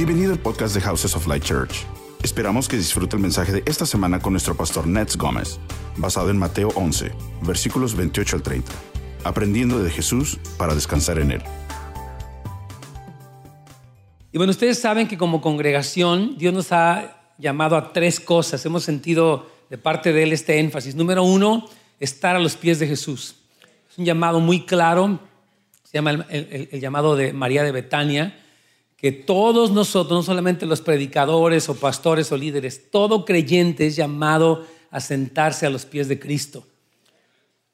[0.00, 1.84] Bienvenido al podcast de Houses of Light Church.
[2.22, 5.58] Esperamos que disfrute el mensaje de esta semana con nuestro pastor Nets Gómez,
[5.98, 7.12] basado en Mateo 11,
[7.42, 8.72] versículos 28 al 30.
[9.24, 11.42] Aprendiendo de Jesús para descansar en Él.
[14.32, 18.64] Y bueno, ustedes saben que como congregación Dios nos ha llamado a tres cosas.
[18.64, 20.94] Hemos sentido de parte de Él este énfasis.
[20.94, 23.34] Número uno, estar a los pies de Jesús.
[23.90, 25.18] Es un llamado muy claro,
[25.84, 28.38] se llama el, el- llamado de María de Betania,
[29.00, 34.66] que todos nosotros, no solamente los predicadores o pastores o líderes, todo creyente es llamado
[34.90, 36.66] a sentarse a los pies de Cristo.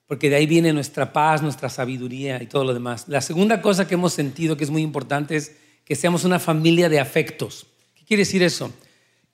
[0.07, 3.09] Porque de ahí viene nuestra paz, nuestra sabiduría y todo lo demás.
[3.09, 6.89] La segunda cosa que hemos sentido que es muy importante es que seamos una familia
[6.89, 7.67] de afectos.
[7.97, 8.71] ¿Qué quiere decir eso?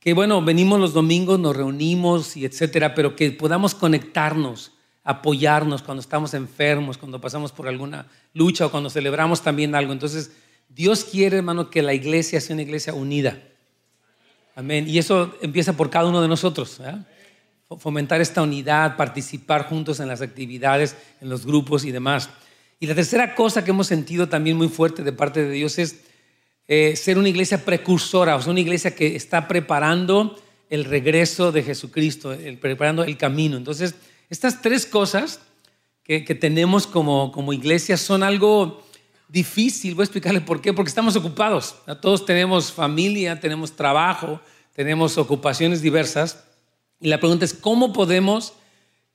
[0.01, 4.73] Que bueno, venimos los domingos, nos reunimos y etcétera, pero que podamos conectarnos,
[5.05, 9.93] apoyarnos cuando estamos enfermos, cuando pasamos por alguna lucha o cuando celebramos también algo.
[9.93, 10.33] Entonces,
[10.75, 13.39] Dios quiere, hermano, que la iglesia sea una iglesia unida.
[14.55, 14.88] Amén.
[14.88, 16.80] Y eso empieza por cada uno de nosotros.
[17.79, 22.29] Fomentar esta unidad, participar juntos en las actividades, en los grupos y demás.
[22.80, 26.01] Y la tercera cosa que hemos sentido también muy fuerte de parte de Dios es
[26.69, 31.63] eh, ser una iglesia precursora, o sea, una iglesia que está preparando el regreso de
[31.63, 33.57] Jesucristo, el- preparando el camino.
[33.57, 33.95] Entonces,
[34.30, 35.41] estas tres cosas
[36.02, 38.83] que, que tenemos como, como iglesia son algo
[39.33, 39.95] difícil.
[39.95, 40.73] Voy a explicarle por qué.
[40.73, 41.77] Porque estamos ocupados.
[42.01, 44.41] Todos tenemos familia, tenemos trabajo,
[44.74, 46.45] tenemos ocupaciones diversas.
[47.01, 48.52] Y la pregunta es, ¿cómo podemos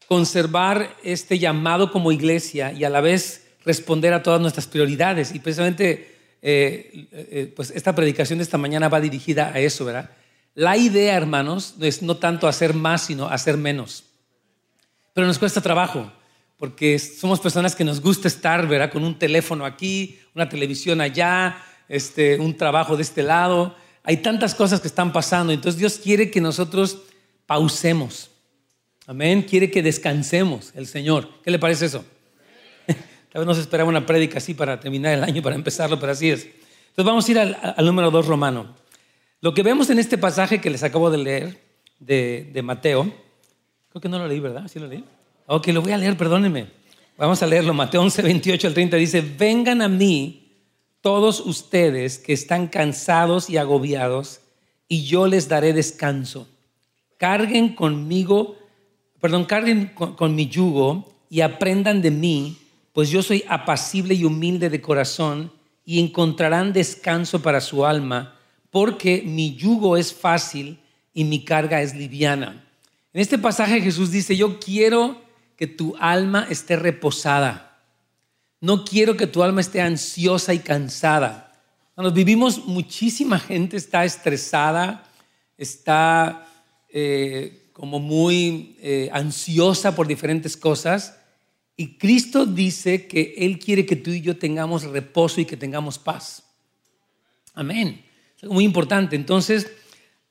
[0.08, 5.34] conservar este llamado como iglesia y a la vez responder a todas nuestras prioridades?
[5.36, 10.10] Y precisamente, eh, eh, pues esta predicación de esta mañana va dirigida a eso, ¿verdad?
[10.56, 14.06] La idea, hermanos, es no tanto hacer más, sino hacer menos.
[15.14, 16.12] Pero nos cuesta trabajo,
[16.58, 18.92] porque somos personas que nos gusta estar, ¿verdad?
[18.92, 23.76] Con un teléfono aquí, una televisión allá, este, un trabajo de este lado.
[24.04, 25.54] Hay tantas cosas que están pasando.
[25.54, 27.04] Entonces Dios quiere que nosotros
[27.46, 28.32] pausemos.
[29.06, 29.44] Amén.
[29.44, 31.30] Quiere que descansemos el Señor.
[31.44, 32.04] ¿Qué le parece eso?
[32.88, 36.32] Tal vez nos esperaba una prédica así para terminar el año, para empezarlo, pero así
[36.32, 36.44] es.
[36.44, 38.76] Entonces vamos a ir al, al número 2 romano.
[39.42, 41.62] Lo que vemos en este pasaje que les acabo de leer
[42.00, 43.14] de, de Mateo,
[43.90, 44.68] creo que no lo leí, ¿verdad?
[44.68, 45.04] ¿Sí lo leí?
[45.50, 46.68] Ok, lo voy a leer, perdónenme.
[47.18, 47.74] Vamos a leerlo.
[47.74, 50.52] Mateo 11, 28 al 30 dice, vengan a mí
[51.00, 54.42] todos ustedes que están cansados y agobiados,
[54.90, 56.50] y yo les daré descanso.
[57.16, 58.58] Carguen conmigo,
[59.22, 62.58] perdón, carguen con, con mi yugo y aprendan de mí,
[62.92, 65.54] pues yo soy apacible y humilde de corazón,
[65.86, 68.36] y encontrarán descanso para su alma,
[68.70, 70.78] porque mi yugo es fácil
[71.14, 72.66] y mi carga es liviana.
[73.14, 75.26] En este pasaje Jesús dice, yo quiero
[75.58, 77.82] que tu alma esté reposada.
[78.62, 81.52] No quiero que tu alma esté ansiosa y cansada.
[81.98, 85.04] Nos vivimos, muchísima gente está estresada,
[85.58, 86.48] está
[86.90, 91.18] eh, como muy eh, ansiosa por diferentes cosas.
[91.76, 95.98] Y Cristo dice que Él quiere que tú y yo tengamos reposo y que tengamos
[95.98, 96.44] paz.
[97.56, 98.04] Amén.
[98.42, 99.16] Es muy importante.
[99.16, 99.68] Entonces,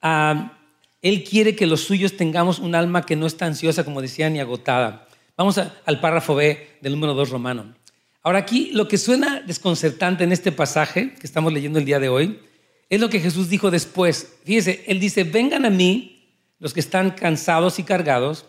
[0.01, 0.57] ah,
[1.03, 4.39] Él quiere que los suyos tengamos un alma que no está ansiosa, como decía, ni
[4.39, 5.06] agotada.
[5.37, 7.75] Vamos al párrafo B del número 2 romano.
[8.23, 12.09] Ahora aquí lo que suena desconcertante en este pasaje que estamos leyendo el día de
[12.09, 12.41] hoy
[12.89, 14.37] es lo que Jesús dijo después.
[14.45, 16.17] Fíjese, Él dice, vengan a mí
[16.59, 18.47] los que están cansados y cargados,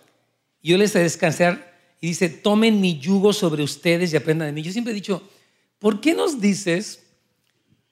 [0.61, 1.75] y yo les haré descansar.
[1.99, 4.61] Y dice, tomen mi yugo sobre ustedes y aprendan de mí.
[4.61, 5.21] Yo siempre he dicho,
[5.79, 7.03] ¿por qué nos dices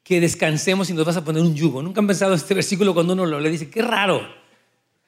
[0.03, 1.83] que descansemos y nos vas a poner un yugo?
[1.83, 4.44] Nunca han pensado este versículo cuando uno lo lee, dice, qué raro.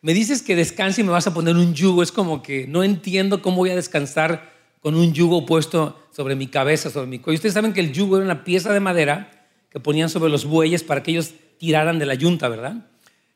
[0.01, 2.03] Me dices que descanse y me vas a poner un yugo.
[2.03, 6.47] Es como que no entiendo cómo voy a descansar con un yugo puesto sobre mi
[6.47, 7.37] cabeza, sobre mi cuello.
[7.37, 10.83] Ustedes saben que el yugo era una pieza de madera que ponían sobre los bueyes
[10.83, 12.87] para que ellos tiraran de la yunta, ¿verdad?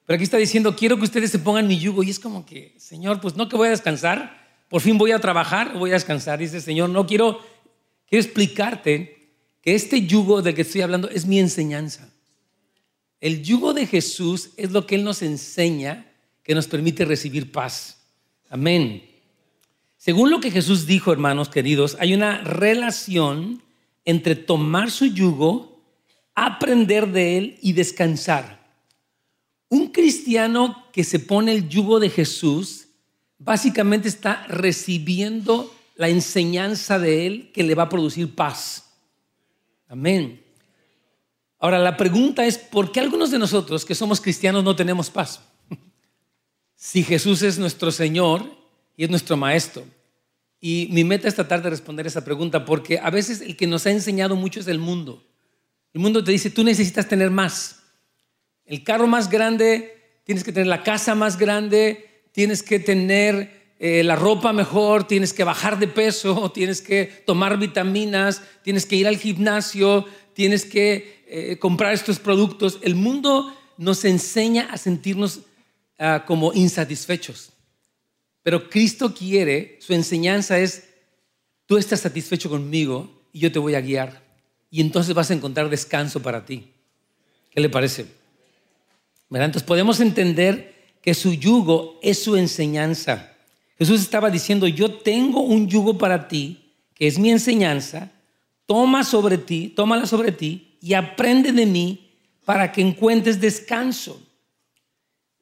[0.05, 2.03] Pero aquí está diciendo, quiero que ustedes se pongan mi yugo.
[2.03, 4.39] Y es como que, Señor, pues no que voy a descansar,
[4.69, 6.39] por fin voy a trabajar voy a descansar.
[6.39, 7.39] Dice, Señor, no quiero,
[8.07, 12.09] quiero explicarte que este yugo del que estoy hablando es mi enseñanza.
[13.19, 16.10] El yugo de Jesús es lo que Él nos enseña
[16.43, 18.01] que nos permite recibir paz.
[18.49, 19.03] Amén.
[19.97, 23.61] Según lo que Jesús dijo, hermanos queridos, hay una relación
[24.03, 25.83] entre tomar su yugo,
[26.33, 28.61] aprender de Él y descansar.
[29.69, 32.87] Un cristiano que se pone el yugo de Jesús,
[33.37, 38.91] básicamente está recibiendo la enseñanza de Él que le va a producir paz.
[39.87, 40.41] Amén.
[41.59, 45.41] Ahora, la pregunta es, ¿por qué algunos de nosotros que somos cristianos no tenemos paz?
[46.83, 48.43] Si Jesús es nuestro Señor
[48.97, 49.85] y es nuestro Maestro.
[50.59, 53.85] Y mi meta es tratar de responder esa pregunta, porque a veces el que nos
[53.85, 55.23] ha enseñado mucho es el mundo.
[55.93, 57.83] El mundo te dice, tú necesitas tener más.
[58.65, 64.03] el carro más grande, tienes que tener la casa más grande, tienes que tener eh,
[64.03, 69.07] la ropa mejor, tienes que bajar de peso, tienes que tomar vitaminas, tienes que ir
[69.07, 72.79] al gimnasio, tienes que eh, comprar estos productos.
[72.81, 75.41] El mundo nos enseña a sentirnos
[76.01, 77.51] ah, como insatisfechos.
[78.43, 80.89] Pero Cristo quiere, su enseñanza es,
[81.65, 84.21] tú estás satisfecho conmigo y yo te voy a guiar.
[84.69, 86.71] Y entonces vas a encontrar descanso para ti.
[87.51, 88.07] ¿Qué le parece?
[89.29, 93.33] Entonces podemos entender que su yugo es su enseñanza.
[93.77, 98.11] Jesús estaba diciendo, yo tengo un yugo para ti, que es mi enseñanza,
[98.65, 102.11] toma sobre ti, tómala sobre ti y aprende de mí
[102.45, 104.21] para que encuentres descanso.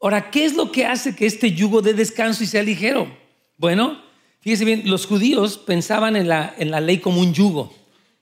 [0.01, 3.12] Ahora, ¿qué es lo que hace que este yugo dé descanso y sea ligero?
[3.57, 4.01] Bueno,
[4.40, 7.74] fíjese bien, los judíos pensaban en la, en la ley como un yugo.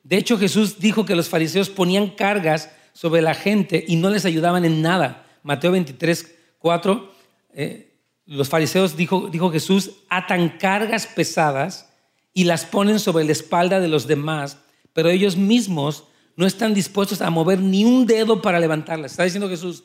[0.04, 4.26] De hecho, Jesús dijo que los fariseos ponían cargas sobre la gente y no les
[4.26, 5.26] ayudaban en nada.
[5.44, 7.14] Mateo 23, 4,
[7.54, 7.94] eh,
[8.26, 11.94] los fariseos, dijo, dijo Jesús, atan cargas pesadas
[12.34, 14.58] y las ponen sobre la espalda de los demás,
[14.94, 19.12] pero ellos mismos no están dispuestos a mover ni un dedo para levantarlas.
[19.12, 19.84] Está diciendo Jesús,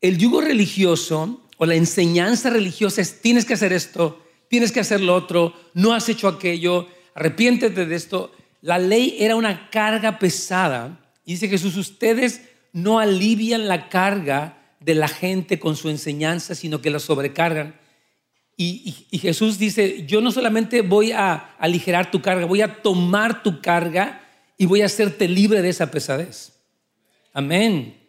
[0.00, 5.00] el yugo religioso o la enseñanza religiosa es tienes que hacer esto, tienes que hacer
[5.00, 8.32] lo otro, no has hecho aquello, arrepiéntete de esto.
[8.62, 11.00] La ley era una carga pesada.
[11.24, 12.42] Y dice Jesús, ustedes
[12.72, 17.78] no alivian la carga de la gente con su enseñanza, sino que la sobrecargan.
[18.56, 23.42] Y, y, Jesús dice, yo no solamente voy a aligerar tu carga, voy a tomar
[23.42, 24.22] tu carga
[24.58, 26.52] y voy a hacerte libre de esa pesadez.
[27.32, 27.99] Amén.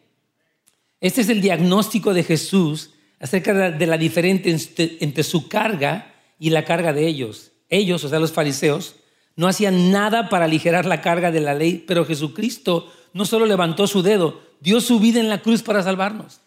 [1.01, 4.56] Este es el diagnóstico de Jesús acerca de la diferencia
[5.00, 7.51] entre su carga y la carga de ellos.
[7.69, 8.95] Ellos, o sea, los fariseos,
[9.36, 13.88] no hacían nada para aligerar la carga de la ley, pero Jesucristo no solo levantó
[13.88, 16.42] su dedo, dio su vida en la cruz para salvarnos.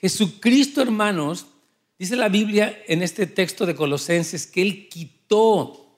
[0.00, 1.46] Jesucristo, hermanos,
[1.98, 5.94] dice la Biblia en este texto de Colosenses que Él quitó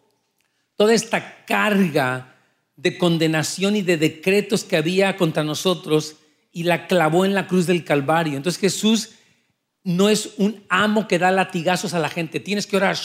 [0.77, 2.37] toda esta carga
[2.77, 6.17] de condenación y de decretos que había contra nosotros
[6.53, 8.37] y la clavó en la cruz del Calvario.
[8.37, 9.11] Entonces Jesús
[9.83, 12.41] no es un amo que da latigazos a la gente.
[12.41, 12.97] Tienes que orar,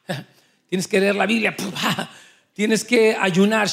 [0.68, 1.56] tienes que leer la Biblia,
[2.52, 3.68] tienes que ayunar.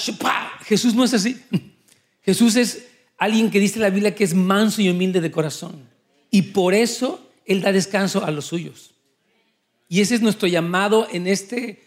[0.66, 1.40] Jesús no es así.
[2.22, 5.88] Jesús es alguien que dice la Biblia que es manso y humilde de corazón.
[6.32, 8.92] Y por eso Él da descanso a los suyos.
[9.90, 11.84] Y ese es nuestro llamado en este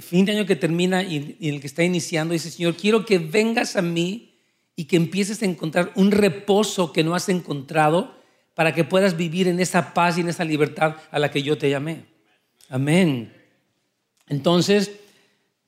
[0.00, 2.32] fin de año que termina y, en el que está iniciando.
[2.32, 4.31] Dice, Señor, quiero que vengas a mí
[4.76, 8.14] y que empieces a encontrar un reposo que no has encontrado
[8.54, 11.58] para que puedas vivir en esa paz y en esa libertad a la que yo
[11.58, 12.04] te llamé.
[12.68, 13.32] Amén.
[14.28, 14.92] Entonces,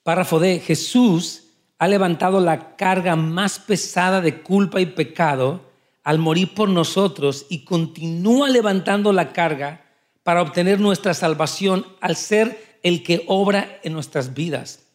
[0.02, 1.44] párrafo de Jesús
[1.78, 5.70] ha levantado la carga más pesada de culpa y pecado
[6.02, 9.84] al morir por nosotros y continúa levantando la carga
[10.22, 14.86] para obtener nuestra salvación al ser el que obra en nuestras vidas.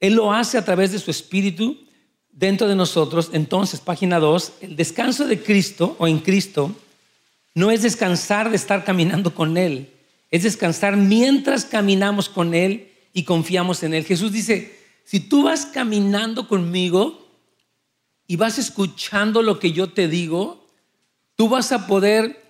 [0.00, 1.78] Él lo hace a través de su Espíritu
[2.32, 6.74] dentro de nosotros, entonces, página 2, el descanso de Cristo o en Cristo
[7.54, 9.90] no es descansar de estar caminando con Él,
[10.30, 14.04] es descansar mientras caminamos con Él y confiamos en Él.
[14.04, 17.28] Jesús dice, si tú vas caminando conmigo
[18.26, 20.66] y vas escuchando lo que yo te digo,
[21.36, 22.42] tú vas a poder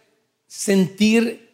[0.47, 1.51] sentir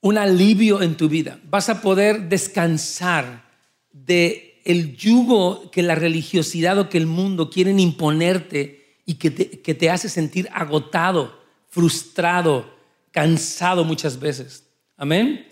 [0.00, 3.44] un alivio en tu vida, vas a poder descansar
[3.92, 9.90] de el yugo que la religiosidad o que el mundo quieren imponerte y que te,
[9.90, 12.68] hace sentir agotado, frustrado,
[13.12, 14.66] cansado muchas veces.
[14.96, 15.46] Amén.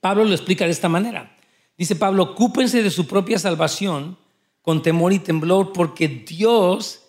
[0.00, 1.36] Pablo lo explica de esta manera.
[1.78, 4.18] Dice Pablo, ocúpense de su propia salvación
[4.60, 7.00] con temor y temblor, porque Dios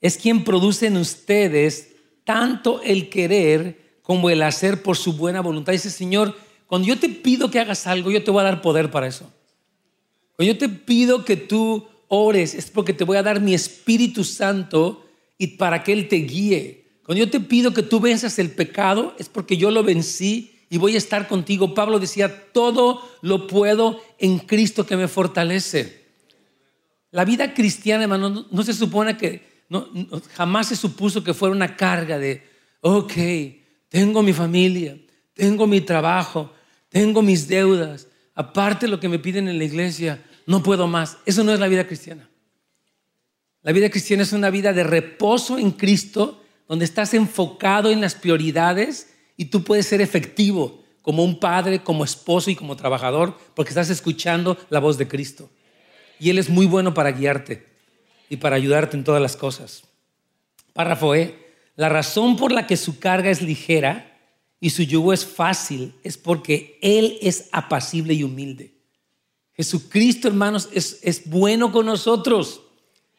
[0.00, 1.94] es quien produce en ustedes
[2.24, 5.72] tanto el querer como el hacer por su buena voluntad.
[5.72, 8.90] Dice, Señor, cuando yo te pido que hagas algo, yo te voy a dar poder
[8.90, 9.30] para eso.
[10.36, 14.24] Cuando yo te pido que tú ores, es porque te voy a dar mi Espíritu
[14.24, 15.06] Santo
[15.38, 16.84] y para que Él te guíe.
[17.04, 20.78] Cuando yo te pido que tú venzas el pecado, es porque yo lo vencí y
[20.78, 21.74] voy a estar contigo.
[21.74, 26.02] Pablo decía, todo lo puedo en Cristo que me fortalece.
[27.10, 29.86] La vida cristiana, hermano, no, se supone que, no,
[30.34, 32.42] jamás se supuso que fuera una carga de,
[32.80, 33.12] ok,
[33.90, 34.96] tengo mi familia,
[35.34, 36.52] tengo mi trabajo,
[36.88, 41.18] tengo mis deudas, aparte lo que me piden en la iglesia, no puedo más.
[41.26, 42.28] Eso no es la vida cristiana.
[43.62, 48.14] La vida cristiana es una vida de reposo en Cristo, donde estás enfocado en las
[48.14, 53.70] prioridades y tú puedes ser efectivo como un padre, como esposo y como trabajador, porque
[53.70, 55.50] estás escuchando la voz de Cristo.
[56.18, 57.66] Y Él es muy bueno para guiarte
[58.28, 59.84] y para ayudarte en todas las cosas.
[60.72, 61.36] Párrafo E.
[61.76, 64.11] la razón por la que su carga es ligera
[64.62, 68.72] y su yugo es fácil es porque Él es apacible y humilde.
[69.54, 72.62] Jesucristo, hermanos, es, es bueno con nosotros.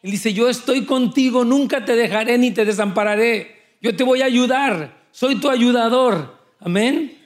[0.00, 3.56] Él dice, yo estoy contigo, nunca te dejaré ni te desampararé.
[3.82, 6.34] Yo te voy a ayudar, soy tu ayudador.
[6.60, 7.18] Amén.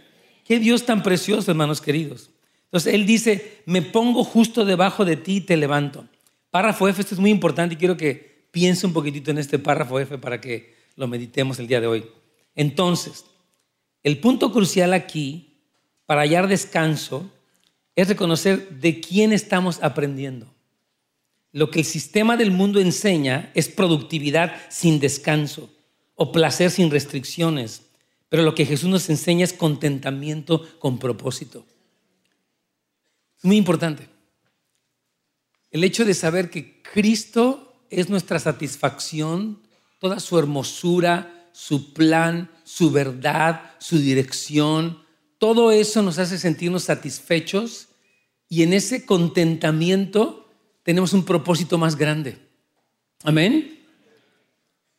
[0.45, 2.31] Qué Dios tan precioso, hermanos queridos.
[2.65, 6.09] Entonces Él dice, me pongo justo debajo de ti y te levanto.
[6.51, 10.01] Párrafo F, esto es muy importante y quiero que piense un poquitito en este párrafo
[10.01, 12.05] F para que lo meditemos el día de hoy.
[12.57, 13.25] Entonces,
[14.03, 15.57] el punto crucial aquí
[16.07, 17.31] para hallar descanso
[17.95, 20.47] es reconocer de quién estamos aprendiendo.
[21.53, 25.71] Lo que el sistema del mundo enseña es productividad sin descanso
[26.15, 27.83] o placer sin restricciones,
[28.29, 31.65] pero lo que Jesús nos enseña es contentamiento con propósito.
[33.43, 34.09] Muy importante.
[35.71, 39.61] El hecho de saber que Cristo es nuestra satisfacción,
[39.99, 45.03] toda su hermosura, su plan, su verdad, su dirección,
[45.39, 47.89] todo eso nos hace sentirnos satisfechos
[48.47, 50.51] y en ese contentamiento
[50.83, 52.37] tenemos un propósito más grande.
[53.25, 53.87] Amén.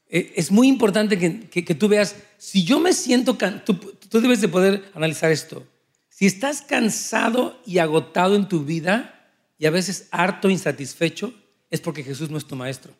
[0.07, 4.89] E, es muy importante que, tú veas, si yo me siento, tú debes de poder
[4.95, 5.63] analizar esto.
[6.09, 11.35] Si estás cansado y agotado en tu vida y a veces harto, insatisfecho,
[11.69, 12.93] es porque Jesús no es tu maestro.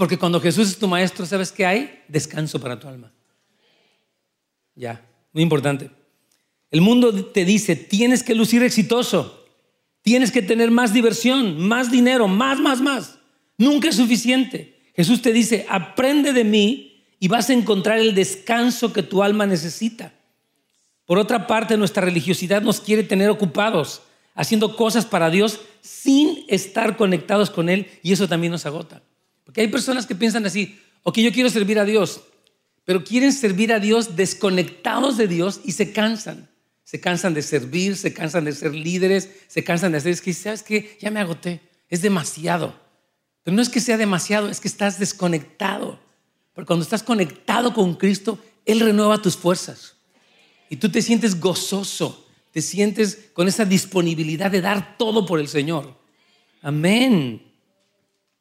[0.00, 2.02] Porque cuando Jesús es tu maestro, ¿sabes qué hay?
[2.08, 3.12] Descanso para tu alma.
[4.74, 5.90] Ya, muy importante.
[6.70, 9.46] El mundo te dice, tienes que lucir exitoso,
[10.00, 13.18] tienes que tener más diversión, más dinero, más, más, más.
[13.58, 14.80] Nunca es suficiente.
[14.96, 19.44] Jesús te dice, aprende de mí y vas a encontrar el descanso que tu alma
[19.44, 20.14] necesita.
[21.04, 24.00] Por otra parte, nuestra religiosidad nos quiere tener ocupados,
[24.34, 29.02] haciendo cosas para Dios sin estar conectados con Él y eso también nos agota.
[29.50, 32.20] Porque hay personas que piensan así, ok, yo quiero servir a Dios,
[32.84, 36.48] pero quieren servir a Dios desconectados de Dios y se cansan.
[36.84, 40.32] Se cansan de servir, se cansan de ser líderes, se cansan de hacer, es que,
[40.32, 40.96] ¿sabes qué?
[41.00, 42.78] Ya me agoté, es demasiado.
[43.42, 45.98] Pero no es que sea demasiado, es que estás desconectado.
[46.52, 49.96] Porque cuando estás conectado con Cristo, Él renueva tus fuerzas.
[50.68, 55.48] Y tú te sientes gozoso, te sientes con esa disponibilidad de dar todo por el
[55.48, 55.98] Señor.
[56.62, 57.49] Amén.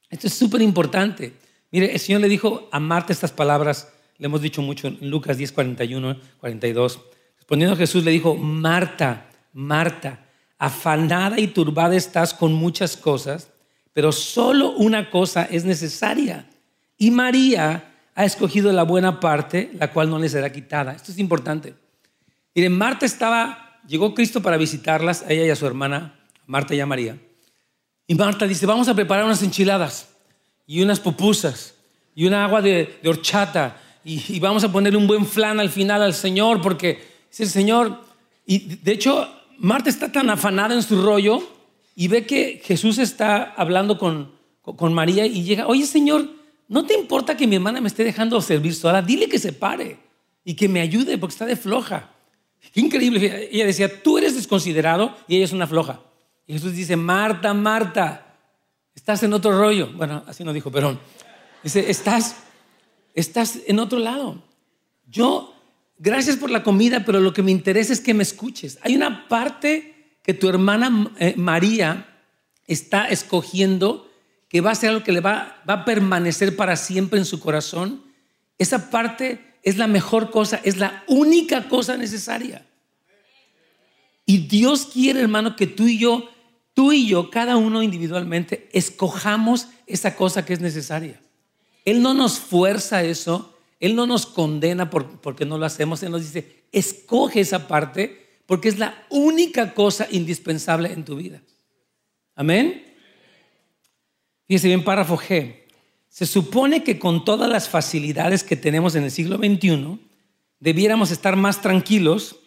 [0.10, 1.34] Esto es súper importante.
[1.72, 5.38] Mire, el Señor le dijo a Marta estas palabras, le hemos dicho mucho en Lucas
[5.38, 7.00] 10, 41, 42.
[7.38, 10.26] Respondiendo Jesús le dijo, Marta, Marta,
[10.58, 13.52] afanada y turbada estás con muchas cosas,
[13.94, 16.50] pero solo una cosa es necesaria.
[16.98, 20.94] Y María ha escogido la buena parte, la cual no le será quitada.
[20.94, 21.76] Esto es importante.
[22.54, 26.80] Miren, Marta estaba, llegó Cristo para visitarlas, a ella y a su hermana, Marta y
[26.80, 27.18] a María.
[28.10, 30.10] Y Marta dice, vamos a preparar unas enchiladas
[30.66, 31.76] y unas pupusas
[32.16, 36.16] y una agua de, horchata y, vamos a ponerle un buen flan al final al
[36.16, 38.02] Señor porque es el Señor.
[38.48, 41.48] Y de hecho, Marta está tan afanada en su rollo
[41.96, 44.32] y ve que Jesús está hablando con,
[44.64, 46.28] con María y llega, oye Señor,
[46.68, 49.04] ¿no te importa que mi hermana me esté dejando servir sola?
[49.04, 50.00] Dile que se pare
[50.44, 52.10] y que me ayude porque está de floja.
[52.74, 53.50] Qué increíble.
[53.52, 56.02] Ella decía, tú eres desconsiderado y ella es una floja.
[56.54, 58.36] Jesús dice, Marta, Marta,
[58.96, 59.92] estás en otro rollo.
[59.94, 61.00] Bueno, así no dijo, pero
[61.62, 62.38] dice, estás,
[63.14, 64.42] estás en otro lado.
[65.06, 65.54] Yo,
[66.00, 68.80] gracias por la comida, pero lo que me interesa es que me escuches.
[68.82, 72.08] Hay una parte que tu hermana eh, María
[72.66, 74.10] está escogiendo
[74.48, 77.40] que va a ser algo que le va, va a permanecer para siempre en su
[77.40, 78.04] corazón.
[78.58, 82.66] Esa parte es la mejor cosa, es la única cosa necesaria.
[84.26, 86.28] Y Dios quiere, hermano, que tú y yo
[86.80, 91.20] tú y yo, cada uno individualmente, escojamos esa cosa que es necesaria.
[91.84, 96.22] Él no nos fuerza eso, Él no nos condena porque no lo hacemos, Él nos
[96.22, 101.42] dice, escoge esa parte porque es la única cosa indispensable en tu vida.
[102.34, 102.82] Amén.
[104.48, 105.64] Fíjese bien, párrafo G.
[106.08, 110.00] Se supone que con todas las facilidades que tenemos en el siglo XXI,
[110.62, 112.38] debiéramos estar más tranquilos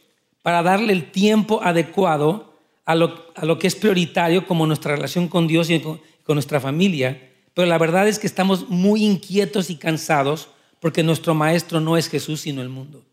[0.40, 2.51] para darle el tiempo adecuado
[2.84, 7.68] a lo, que es prioritario como nuestra relación con Dios y con, nuestra familia, pero
[7.68, 10.48] la verdad es que estamos muy inquietos y cansados
[10.80, 13.04] porque nuestro maestro no es Jesús, sino el mundo.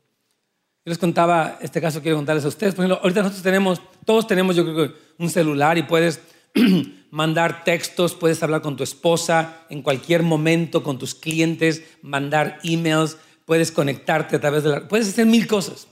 [0.86, 4.26] Yo les contaba, este caso quiero contarles a ustedes, por ejemplo, ahorita nosotros tenemos, todos
[4.26, 6.22] tenemos yo creo un celular y puedes
[7.12, 13.18] mandar textos, puedes hablar con tu esposa en cualquier momento, con tus clientes, mandar emails,
[13.44, 14.88] puedes conectarte a través de la...
[14.88, 15.88] Puedes hacer mil cosas.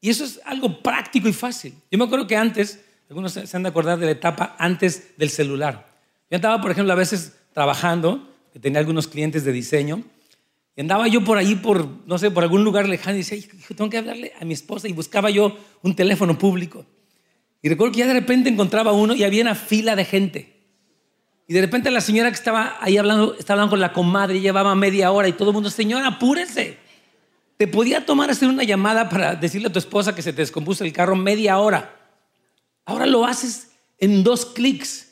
[0.00, 1.74] Y eso es algo práctico y fácil.
[1.90, 5.30] Yo me acuerdo que antes algunos se han de acordar de la etapa antes del
[5.30, 5.94] celular.
[6.30, 10.02] Yo andaba, por ejemplo, a veces trabajando, que tenía algunos clientes de diseño,
[10.76, 13.38] Y andaba yo por ahí, por, no sé, por algún lugar lejano y decía,
[13.76, 14.88] tengo que hablarle a mi esposa.
[14.88, 16.84] Y buscaba yo un teléfono público.
[17.62, 20.54] Y recuerdo que ya de repente encontraba uno y había una fila de gente.
[21.46, 24.74] Y de repente la señora que estaba ahí hablando, estaba hablando con la comadre, llevaba
[24.74, 26.78] media hora y todo el mundo, señora, apúrese.
[27.56, 30.84] Te podía tomar hacer una llamada para decirle a tu esposa que se te descompuso
[30.84, 32.03] el carro media hora.
[32.84, 35.08] Ahora lo haces en dos clics.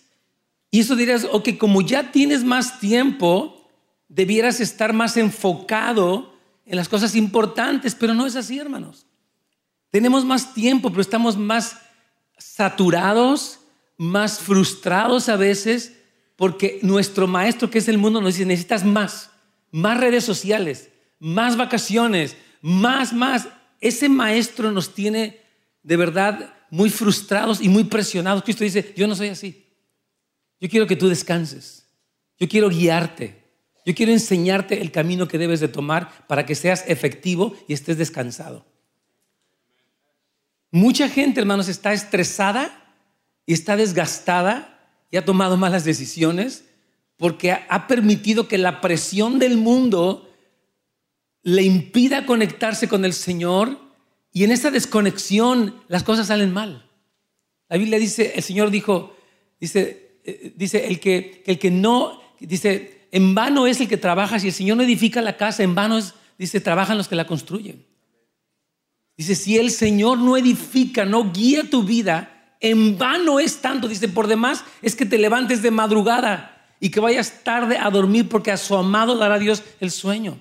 [0.70, 3.68] Y eso dirías, ok, como ya tienes más tiempo,
[4.08, 9.06] debieras estar más enfocado en las cosas importantes, pero no es así, hermanos.
[9.90, 11.78] Tenemos más tiempo, pero estamos más
[12.38, 13.60] saturados,
[13.98, 15.92] más frustrados a veces,
[16.36, 19.30] porque nuestro maestro, que es el mundo, nos dice, necesitas más,
[19.70, 23.48] más redes sociales, más vacaciones, más, más.
[23.80, 25.40] Ese maestro nos tiene
[25.82, 28.42] de verdad muy frustrados y muy presionados.
[28.42, 29.66] Cristo dice, yo no soy así.
[30.58, 31.86] Yo quiero que tú descanses.
[32.38, 33.44] Yo quiero guiarte.
[33.84, 37.98] Yo quiero enseñarte el camino que debes de tomar para que seas efectivo y estés
[37.98, 38.64] descansado.
[40.70, 42.96] Mucha gente, hermanos, está estresada
[43.44, 46.64] y está desgastada y ha tomado malas decisiones
[47.18, 50.26] porque ha permitido que la presión del mundo
[51.42, 53.91] le impida conectarse con el Señor
[54.32, 56.88] y en esa desconexión las cosas salen mal.
[57.68, 59.16] La Biblia dice, el Señor dijo,
[59.60, 64.38] dice, eh, dice el que, el que no, dice, en vano es el que trabaja,
[64.38, 67.26] si el Señor no edifica la casa, en vano es, dice, trabajan los que la
[67.26, 67.84] construyen.
[69.16, 73.88] Dice, si el Señor no edifica, no guía tu vida, en vano es tanto.
[73.88, 78.28] Dice, por demás es que te levantes de madrugada y que vayas tarde a dormir
[78.28, 80.38] porque a su amado dará Dios el sueño.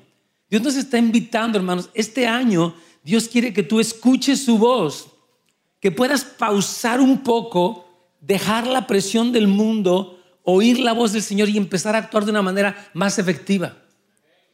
[0.49, 5.07] Dios nos está invitando, hermanos, este año Dios quiere que tú escuches su voz,
[5.79, 7.87] que puedas pausar un poco,
[8.19, 12.31] dejar la presión del mundo, oír la voz del Señor y empezar a actuar de
[12.31, 13.77] una manera más efectiva,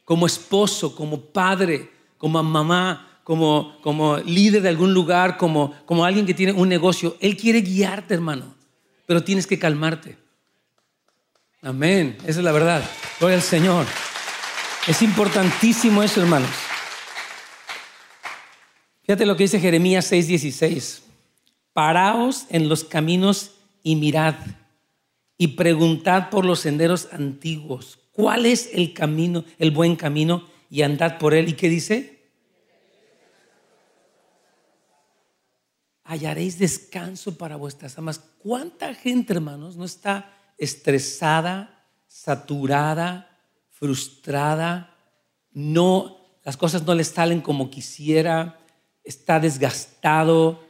[0.06, 6.26] como esposo, como padre, como mamá, como, como líder de algún lugar, como, como alguien
[6.26, 7.18] que tiene un negocio.
[7.20, 8.56] Él quiere guiarte, hermano,
[9.06, 10.18] pero tienes que calmarte.
[11.62, 12.82] Amén, esa es la verdad.
[13.20, 13.86] Gloria al Señor.
[14.88, 16.67] Es importantísimo eso, hermanos.
[19.08, 21.02] Fíjate lo que dice Jeremías 6:16.
[21.72, 24.36] Paraos en los caminos y mirad
[25.38, 28.00] y preguntad por los senderos antiguos.
[28.12, 30.46] ¿Cuál es el camino, el buen camino?
[30.70, 31.48] Y andad por él.
[31.48, 32.20] ¿Y qué dice?
[36.04, 38.20] Hallaréis descanso para vuestras almas.
[38.40, 43.40] ¿Cuánta gente, hermanos, no está estresada, saturada,
[43.70, 44.98] frustrada,
[45.54, 48.60] no, las cosas no le salen como quisiera,
[49.08, 50.64] está desgastado,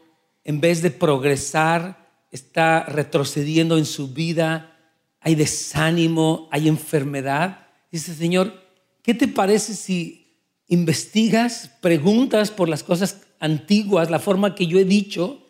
[0.43, 4.77] en vez de progresar, está retrocediendo en su vida,
[5.19, 7.67] hay desánimo, hay enfermedad.
[7.91, 8.53] Dice, Señor,
[9.01, 14.85] ¿qué te parece si investigas, preguntas por las cosas antiguas, la forma que yo he
[14.85, 15.43] dicho,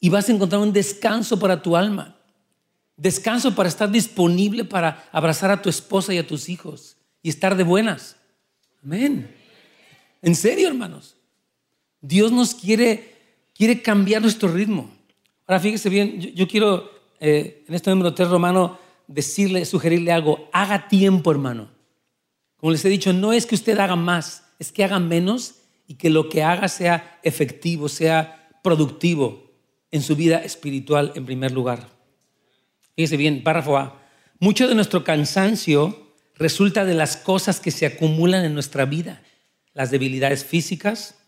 [0.00, 2.16] y vas a encontrar un descanso para tu alma?
[2.96, 7.56] Descanso para estar disponible para abrazar a tu esposa y a tus hijos y estar
[7.56, 8.16] de buenas.
[8.82, 9.34] Amén.
[10.22, 11.19] En serio, hermanos.
[12.00, 13.16] Dios nos quiere,
[13.54, 14.90] quiere cambiar nuestro ritmo.
[15.46, 20.48] Ahora fíjese bien, yo, quiero eh, en este número 3 romano decirle, sugerirle algo.
[20.52, 21.68] Haga tiempo, hermano.
[22.56, 25.94] Como les he dicho, no es que usted haga más, es que haga menos y
[25.94, 29.50] que lo que haga sea efectivo, sea productivo
[29.90, 31.88] en su vida espiritual en primer lugar.
[32.94, 34.00] Fíjese bien, párrafo A.
[34.38, 39.22] Mucho de nuestro cansancio resulta de las cosas que se acumulan en nuestra vida,
[39.74, 41.19] las debilidades físicas,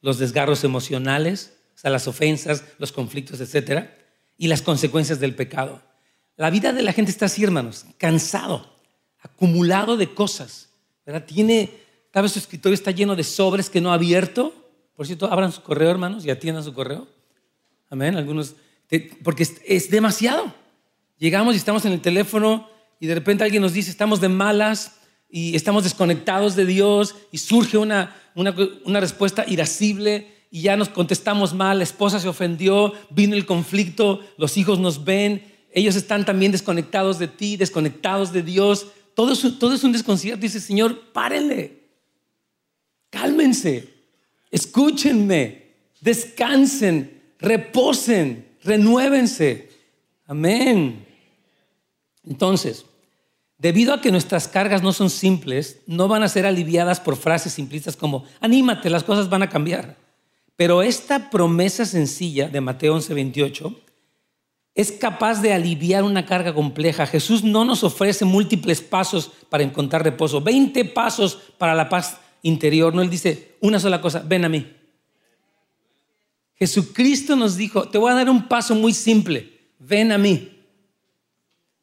[0.00, 3.96] los desgarros emocionales, o sea, las ofensas, los conflictos, etcétera,
[4.36, 5.82] y las consecuencias del pecado.
[6.36, 8.76] La vida de la gente está así, hermanos, cansado,
[9.20, 10.68] acumulado de cosas.
[11.04, 11.24] ¿verdad?
[11.24, 11.70] Tiene,
[12.10, 14.54] tal vez su escritorio está lleno de sobres que no ha abierto.
[14.94, 17.08] Por cierto, abran su correo, hermanos, y atiendan su correo.
[17.90, 18.16] Amén.
[18.16, 18.54] Algunos,
[19.24, 20.54] porque es demasiado.
[21.18, 22.68] Llegamos y estamos en el teléfono
[23.00, 24.97] y de repente alguien nos dice, estamos de malas
[25.30, 31.52] y estamos desconectados de Dios y surge una, una, respuesta irascible y ya nos contestamos
[31.54, 36.52] mal, la esposa se ofendió, vino el conflicto, los hijos nos ven, ellos están también
[36.52, 38.86] desconectados de ti, desconectados de Dios.
[39.14, 40.40] Todo es, todo es un desconcierto.
[40.40, 41.82] Dice, Señor, párenle,
[43.10, 43.88] cálmense,
[44.50, 49.68] escúchenme, descansen, reposen, renuévense.
[50.26, 51.06] Amén.
[52.24, 52.84] Entonces,
[53.58, 57.52] debido a que nuestras cargas no son simples, no van a ser aliviadas por frases
[57.52, 59.96] simplistas como, anímate, las cosas van a cambiar.
[60.56, 63.74] Pero esta promesa sencilla de Mateo 11:28
[64.74, 67.06] es capaz de aliviar una carga compleja.
[67.06, 72.94] Jesús no nos ofrece múltiples pasos para encontrar reposo, 20 pasos para la paz interior.
[72.94, 74.66] No, Él dice una sola cosa, ven a mí.
[76.54, 80.57] Jesucristo nos dijo, te voy a dar un paso muy simple, ven a mí.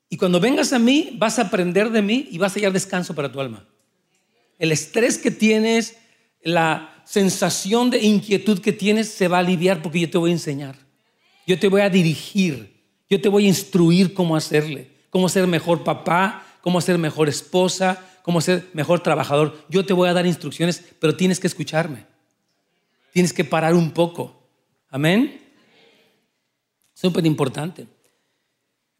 [0.09, 3.15] Y cuando vengas a mí, vas a aprender de mí y vas a hallar descanso
[3.15, 3.67] para tu alma.
[4.59, 5.97] El estrés que tienes,
[6.41, 10.33] la sensación de inquietud que tienes se va a aliviar porque yo te voy a
[10.33, 10.77] enseñar.
[11.47, 12.75] Yo te voy a dirigir.
[13.09, 18.03] Yo te voy a instruir cómo hacerle, cómo ser mejor papá, cómo ser mejor esposa,
[18.23, 19.63] cómo ser mejor trabajador.
[19.69, 22.05] Yo te voy a dar instrucciones, pero tienes que escucharme.
[23.13, 24.49] Tienes que parar un poco.
[24.89, 25.39] Amén.
[26.93, 27.87] Súper importante.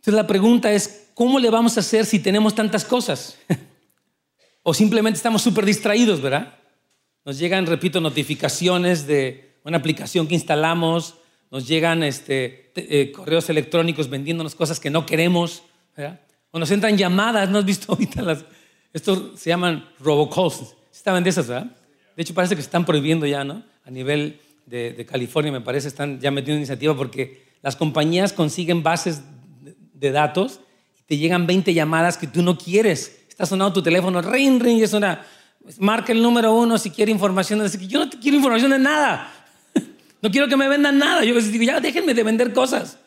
[0.06, 3.40] Entonces la pregunta es, ¿cómo le vamos a hacer si tenemos tantas cosas?
[4.62, 6.60] o simplemente estamos súper distraídos, ¿verdad?
[7.26, 11.16] Nos llegan, repito, notificaciones de una aplicación que instalamos,
[11.50, 15.64] nos llegan este, eh, correos electrónicos vendiéndonos cosas que no queremos,
[15.98, 16.22] ¿verdad?
[16.52, 18.46] o nos entran llamadas, ¿no has visto ahorita las,
[18.94, 21.76] estos se llaman robocalls, estaban de esas, ¿verdad?
[22.16, 23.64] De hecho parece que se están prohibiendo ya, ¿no?
[23.84, 29.24] A nivel de, California me parece están ya metiendo iniciativa porque las compañías consiguen bases
[29.96, 30.60] de, datos
[31.00, 33.26] y te llegan 20 llamadas que tú no quieres.
[33.30, 35.26] Está sonando tu teléfono, ring, ring, es una
[35.80, 37.66] marca el número uno si quiere información.
[37.88, 39.32] Yo no quiero información de nada.
[40.22, 41.24] No quiero que me vendan nada.
[41.24, 42.98] Yo les digo, ya déjenme de vender cosas.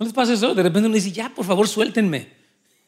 [0.00, 0.52] ¿No les pasa eso?
[0.52, 2.32] De repente uno dice, ya, por favor, suéltenme.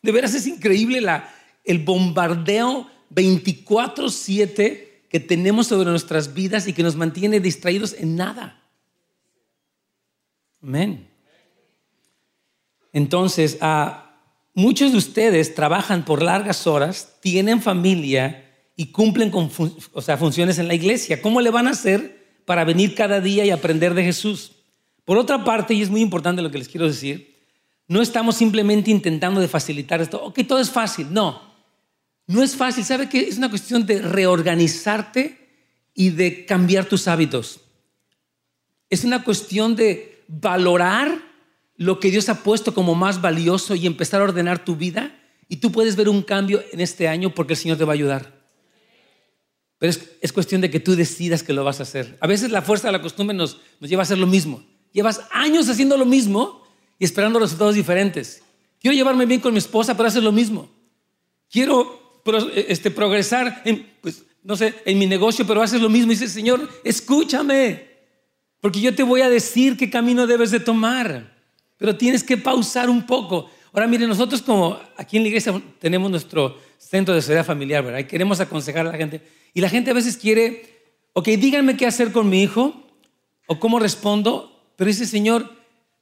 [0.03, 1.33] De veras es increíble la,
[1.65, 8.61] el bombardeo 24-7 que tenemos sobre nuestras vidas y que nos mantiene distraídos en nada.
[10.63, 11.08] Amén.
[12.93, 13.59] Entonces,
[14.55, 18.45] muchos de ustedes trabajan por largas horas, tienen familia
[18.77, 19.51] y cumplen con
[19.93, 21.21] o sea, funciones en la iglesia.
[21.21, 24.53] ¿Cómo le van a hacer para venir cada día y aprender de Jesús?
[25.05, 27.37] Por otra parte, y es muy importante lo que les quiero decir,
[27.89, 30.23] no estamos simplemente intentando de facilitar esto.
[30.23, 31.07] Ok, todo es fácil.
[31.11, 31.41] No,
[32.27, 32.85] no es fácil.
[32.85, 35.49] ¿Sabe que es una cuestión de reorganizarte
[35.95, 37.61] y de cambiar tus hábitos?
[38.91, 41.28] Es una cuestión de valorar
[41.79, 45.17] lo que Dios ha puesto como más valioso y empezar a ordenar tu vida.
[45.49, 47.95] Y tú puedes ver un cambio en este año porque el Señor te va a
[47.95, 48.37] ayudar.
[49.79, 52.19] Pero es, cuestión de que tú decidas que lo vas a hacer.
[52.21, 54.67] A veces la fuerza de la costumbre nos, nos lleva a hacer lo mismo.
[54.93, 56.67] Llevas años haciendo lo mismo
[56.99, 58.43] y esperando resultados diferentes.
[58.81, 60.69] Quiero llevarme bien con mi esposa, pero hacer lo mismo.
[61.49, 62.21] Quiero
[62.57, 66.11] este, progresar en, pues, no sé, en mi negocio, pero haces lo mismo.
[66.11, 67.87] Y dices, Señor, escúchame,
[68.61, 71.38] porque yo te voy a decir qué camino debes de tomar.
[71.79, 73.49] Pero tienes que pausar un poco.
[73.73, 78.01] Ahora, miren, nosotros como aquí en la iglesia tenemos nuestro centro de seguridad familiar, ¿verdad?
[78.01, 79.23] Y queremos aconsejar a la gente.
[79.55, 82.75] Y la gente a veces quiere, ok, díganme qué hacer con mi hijo
[83.47, 85.51] o cómo respondo, pero dice, Señor,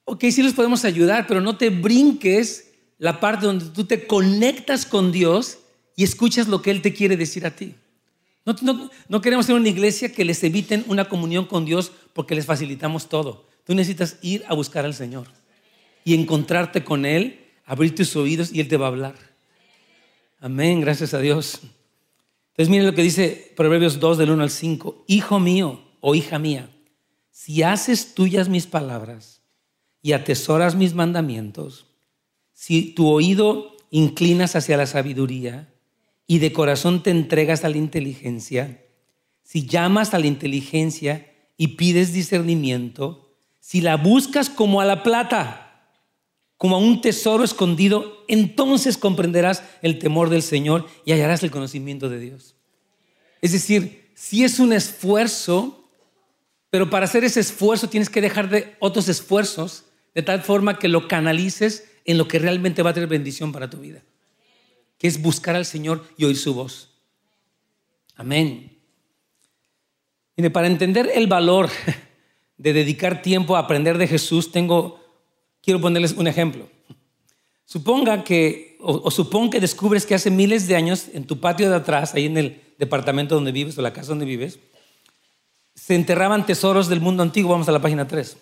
[0.04, 4.86] ok, sí los podemos ayudar, pero no te brinques la parte donde tú te conectas
[4.86, 5.58] con Dios
[5.96, 7.74] y escuchas lo que Él te quiere decir a ti.
[8.44, 12.46] No, no, queremos ser una iglesia que les eviten una comunión con Dios porque les
[12.46, 13.44] facilitamos todo.
[13.64, 15.26] Tú necesitas ir a buscar al Señor
[16.06, 19.16] y encontrarte con Él, abrir tus oídos y Él te va a hablar.
[20.38, 21.58] Amén, gracias a Dios.
[22.50, 25.04] Entonces miren lo que dice Proverbios 2 del 1 al 5.
[25.08, 26.70] Hijo mío o hija mía,
[27.32, 29.42] si haces tuyas mis palabras
[30.00, 31.86] y atesoras mis mandamientos,
[32.52, 35.74] si tu oído inclinas hacia la sabiduría
[36.28, 38.80] y de corazón te entregas a la inteligencia,
[39.42, 45.65] si llamas a la inteligencia y pides discernimiento, si la buscas como a la plata,
[46.56, 52.08] como a un tesoro escondido, entonces comprenderás el temor del Señor y hallarás el conocimiento
[52.08, 52.54] de Dios.
[53.42, 55.88] Es decir, si es un esfuerzo,
[56.70, 60.88] pero para hacer ese esfuerzo tienes que dejar de otros esfuerzos de tal forma que
[60.88, 64.02] lo canalices en lo que realmente va a tener bendición para tu vida,
[64.96, 66.90] que es buscar al Señor y oír su voz.
[68.14, 68.78] Amén.
[70.36, 71.68] Mire, para entender el valor
[72.56, 75.00] de dedicar tiempo a aprender de Jesús, tengo,
[75.66, 76.68] quiero ponerles un ejemplo.
[77.64, 81.68] Suponga que, o, o suponga que descubres que hace miles de años en tu patio
[81.68, 84.60] de atrás, ahí en el departamento donde vives o la casa donde vives,
[85.74, 88.36] se enterraban tesoros del mundo antiguo, vamos a la página 3.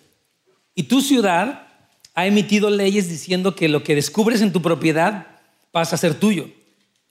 [0.75, 1.67] Y tu ciudad
[2.13, 5.25] ha emitido leyes diciendo que lo que descubres en tu propiedad
[5.71, 6.47] pasa a ser tuyo.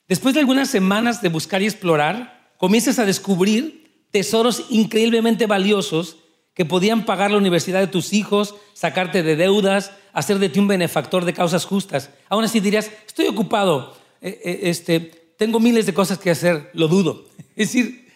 [0.06, 6.18] Después de algunas semanas de buscar y explorar, comienzas a descubrir tesoros increíblemente valiosos
[6.54, 10.68] que podían pagar la universidad de tus hijos, sacarte de deudas, hacer de ti un
[10.68, 12.10] benefactor de causas justas.
[12.28, 15.00] Aún así dirías, estoy ocupado, eh, eh, este,
[15.36, 17.26] tengo miles de cosas que hacer, lo dudo.
[17.56, 18.08] Es decir,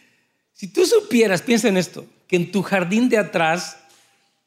[0.52, 3.76] si tú supieras, piensa en esto, que en tu jardín de atrás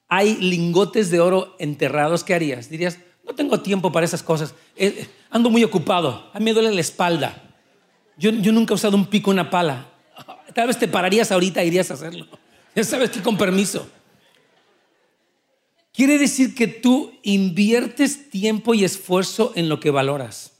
[0.10, 2.70] hay lingotes de oro enterrados, ¿qué harías?
[2.70, 6.74] Dirías, no tengo tiempo para esas cosas, eh, ando muy ocupado, a mí me duele
[6.74, 7.42] la espalda.
[8.18, 9.90] Yo, yo nunca he usado un pico, una pala.
[10.54, 12.28] Tal vez te pararías ahorita e irías a hacerlo.
[12.76, 13.88] Ya sabes que con permiso.
[15.94, 20.54] Quiere decir que tú inviertes tiempo y esfuerzo en lo que valoras.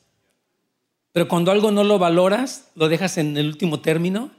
[1.14, 4.32] Pero cuando algo no lo valoras, lo dejas en el último término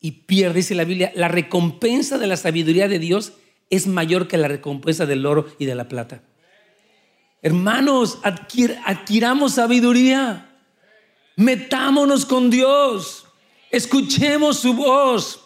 [0.00, 3.34] y pierdes, dice la Biblia, la recompensa de la sabiduría de Dios
[3.70, 6.22] es mayor que la recompensa del oro y de la plata.
[7.42, 10.56] Hermanos, adquiramos sabiduría.
[11.36, 13.26] Metámonos con Dios.
[13.70, 15.45] Escuchemos su voz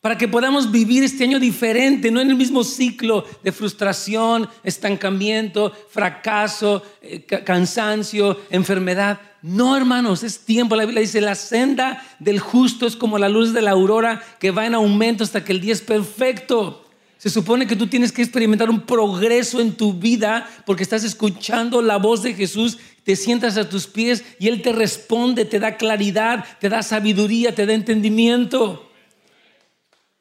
[0.00, 5.72] para que podamos vivir este año diferente, no en el mismo ciclo de frustración, estancamiento,
[5.90, 9.20] fracaso, eh, cansancio, enfermedad.
[9.42, 10.76] No, hermanos, es tiempo.
[10.76, 14.52] La Biblia dice, la senda del justo es como la luz de la aurora que
[14.52, 16.84] va en aumento hasta que el día es perfecto.
[17.18, 21.82] Se supone que tú tienes que experimentar un progreso en tu vida porque estás escuchando
[21.82, 25.76] la voz de Jesús, te sientas a tus pies y Él te responde, te da
[25.76, 28.87] claridad, te da sabiduría, te da entendimiento.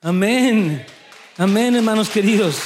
[0.02, 0.86] Amén.
[1.38, 2.60] Amén, hermanos queridos.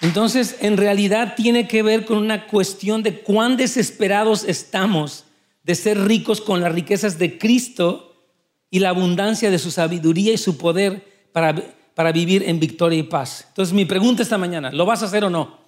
[0.00, 5.24] Entonces, en realidad tiene que ver con una cuestión de cuán desesperados estamos
[5.62, 8.16] de ser ricos con las riquezas de Cristo
[8.70, 11.54] y la abundancia de su sabiduría y su poder para,
[11.94, 13.44] para vivir en victoria y paz.
[13.48, 15.58] Entonces, mi pregunta esta mañana, ¿lo vas a hacer o no?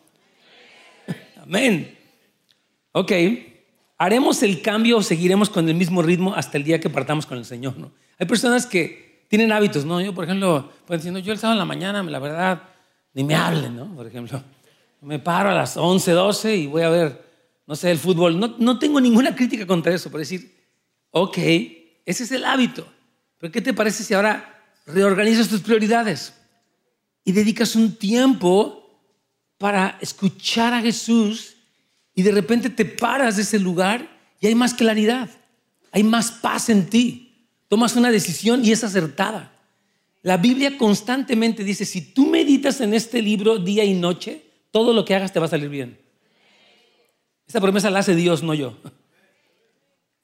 [1.43, 1.95] Amén.
[2.93, 3.13] Ok,
[4.01, 7.37] ¿haremos el cambio o seguiremos con el mismo ritmo hasta el día que partamos con
[7.37, 7.77] el Señor?
[7.77, 7.93] ¿no?
[8.19, 10.01] Hay personas que tienen hábitos, ¿no?
[10.01, 12.63] Yo, por ejemplo, pues diciendo, yo el sábado en la mañana, la verdad,
[13.13, 13.95] ni me hablen, ¿no?
[13.95, 14.43] Por ejemplo,
[15.03, 17.25] me paro a las 11, 12 y voy a ver,
[17.67, 18.41] no sé, el fútbol.
[18.41, 20.51] No, no tengo ninguna crítica contra eso, por decir,
[21.11, 21.37] ok,
[22.07, 22.89] ese es el hábito.
[23.37, 26.33] Pero ¿qué te parece si ahora reorganizas tus prioridades
[27.23, 28.99] y dedicas un tiempo
[29.59, 31.57] para escuchar a Jesús
[32.15, 35.31] y de repente te paras de ese lugar y hay más claridad,
[35.93, 37.31] hay más paz en ti?
[37.71, 39.53] tomas una decisión y es acertada.
[40.23, 44.43] La Biblia constantemente dice, si tú meditas en este libro día y noche,
[44.73, 45.97] todo lo que hagas te va a salir bien.
[47.47, 48.77] Esa promesa la hace Dios, no yo.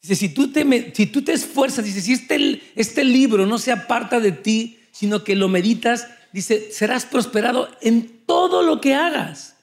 [0.03, 3.70] Dice, si tú te, si tú te esfuerzas, dice, si este, este libro no se
[3.70, 9.55] aparta de ti, sino que lo meditas, dice, serás prosperado en todo lo que hagas.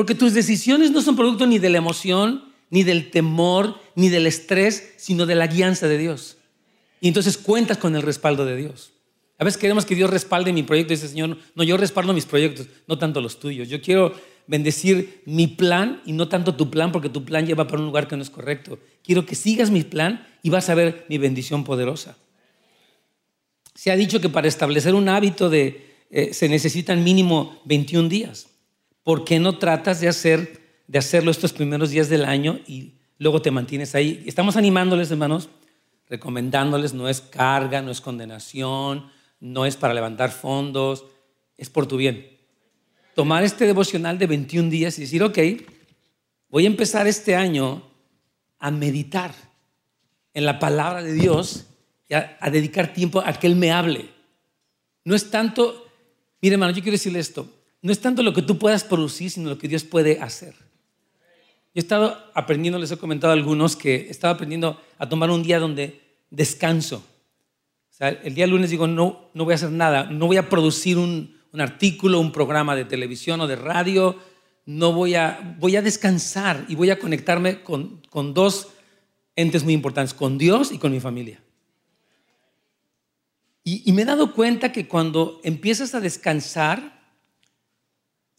[0.00, 4.26] Porque tus decisiones no son producto ni de la emoción, ni del temor, ni del
[4.26, 6.38] estrés, sino de la guianza de Dios.
[7.02, 8.92] Y entonces cuentas con el respaldo de Dios.
[9.36, 12.24] A veces queremos que Dios respalde mi proyecto y dice, Señor, no, yo respaldo mis
[12.24, 13.68] proyectos, no tanto los tuyos.
[13.68, 14.14] Yo quiero
[14.46, 18.08] bendecir mi plan y no tanto tu plan, porque tu plan lleva para un lugar
[18.08, 18.78] que no es correcto.
[19.04, 22.16] Quiero que sigas mi plan y vas a ver mi bendición poderosa.
[23.74, 28.49] Se ha dicho que para establecer un hábito de, eh, se necesitan mínimo 21 días.
[29.02, 33.40] ¿Por qué no tratas de, hacer, de hacerlo estos primeros días del año y luego
[33.40, 34.22] te mantienes ahí?
[34.26, 35.48] Estamos animándoles, hermanos,
[36.08, 39.10] recomendándoles, no es carga, no es condenación,
[39.40, 41.06] no es para levantar fondos,
[41.56, 42.38] es por tu bien.
[43.14, 45.38] Tomar este devocional de 21 días y decir, ok,
[46.48, 47.82] voy a empezar este año
[48.58, 49.34] a meditar
[50.34, 51.66] en la palabra de Dios
[52.08, 54.10] y a, dedicar tiempo a que Él me hable.
[55.04, 55.86] No es tanto,
[56.42, 57.48] mire hermano, yo quiero decirle esto,
[57.82, 60.54] no es tanto lo que tú puedas producir, sino lo que Dios puede hacer.
[61.72, 65.30] Yo he estado aprendiendo, les he comentado a algunos que he estado aprendiendo a tomar
[65.30, 66.96] un día donde descanso.
[66.96, 70.48] O sea, el día lunes digo, no, no voy a hacer nada, no voy a
[70.48, 74.16] producir un, un artículo, un programa de televisión o de radio,
[74.66, 78.68] no voy a, voy a descansar y voy a conectarme con, con dos
[79.36, 81.40] entes muy importantes, con Dios y con mi familia.
[83.64, 86.99] Y, y me he dado cuenta que cuando empiezas a descansar,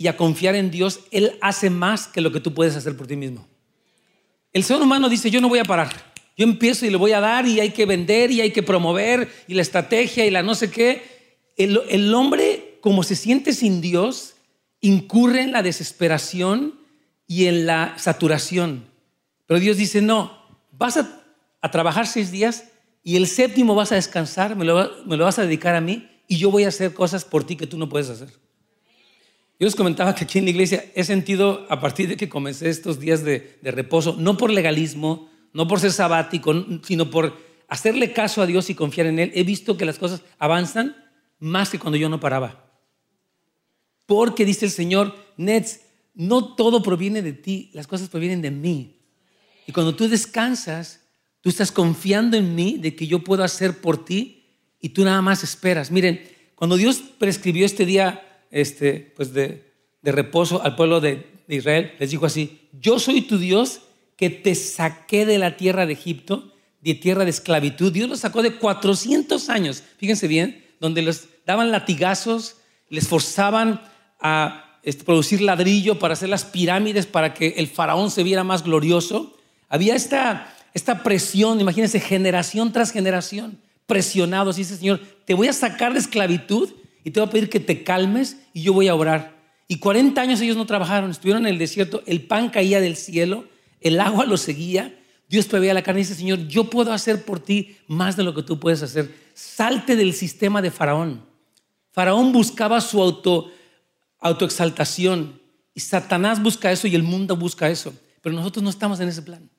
[0.02, 3.06] y a confiar en Dios, Él hace más que lo que tú puedes hacer por
[3.06, 3.48] ti mismo.
[4.52, 5.90] El ser humano dice, yo no voy a parar.
[6.36, 9.30] Yo empiezo y le voy a dar y hay que vender y hay que promover
[9.48, 11.04] y la estrategia y la no sé qué.
[11.56, 14.34] El, hombre, como se siente sin Dios,
[14.80, 16.80] incurre en la desesperación
[17.28, 18.86] y en la saturación.
[19.46, 20.36] Pero Dios dice, no,
[20.72, 22.64] vas a, trabajar seis días
[23.04, 26.50] y el séptimo vas a descansar, me lo vas a dedicar a mí y yo
[26.50, 28.30] voy a hacer cosas por ti que tú no puedes hacer.
[29.62, 32.68] Yo les comentaba que aquí en la iglesia he sentido, a partir de que comencé
[32.68, 38.42] estos días de, reposo, no por legalismo, no por ser sabático, sino por hacerle caso
[38.42, 40.96] a Dios y confiar en Él, he visto que las cosas avanzan
[41.38, 42.72] más que cuando yo no paraba.
[44.08, 45.82] Porque dice el Señor, Nets,
[46.16, 48.98] no todo proviene de ti, las cosas provienen de mí.
[49.68, 51.02] Y cuando tú descansas,
[51.40, 55.22] tú estás confiando en mí de que yo puedo hacer por ti y tú nada
[55.22, 55.92] más esperas.
[55.92, 56.20] Miren,
[56.56, 59.72] cuando Dios prescribió este día este, pues de,
[60.04, 63.82] reposo al pueblo de, Israel, les dijo así, yo soy tu Dios
[64.16, 67.92] que te saqué de la tierra de Egipto, de tierra de esclavitud.
[67.92, 72.58] Dios los sacó de 400 años, fíjense bien, donde les daban latigazos,
[72.90, 73.82] les forzaban
[74.20, 78.64] a este, producir ladrillo para hacer las pirámides para que el faraón se viera más
[78.64, 79.36] glorioso.
[79.68, 84.56] Había esta, esta presión, imagínense, generación tras generación, presionados.
[84.56, 86.70] Dice, Señor, te voy a sacar de esclavitud
[87.04, 89.40] y te voy a pedir que te calmes y yo voy a orar.
[89.68, 93.46] Y 40 años ellos no trabajaron, estuvieron en el desierto, el pan caía del cielo
[93.82, 97.40] el agua lo seguía, Dios proveía la carne y dice, Señor, yo puedo hacer por
[97.40, 99.14] ti más de lo que tú puedes hacer.
[99.34, 101.26] Salte del sistema de Faraón.
[101.92, 103.52] Faraón buscaba su auto,
[104.20, 105.42] autoexaltación
[105.74, 107.94] y Satanás busca eso y el mundo busca eso.
[108.22, 109.50] Pero nosotros no estamos en ese plan.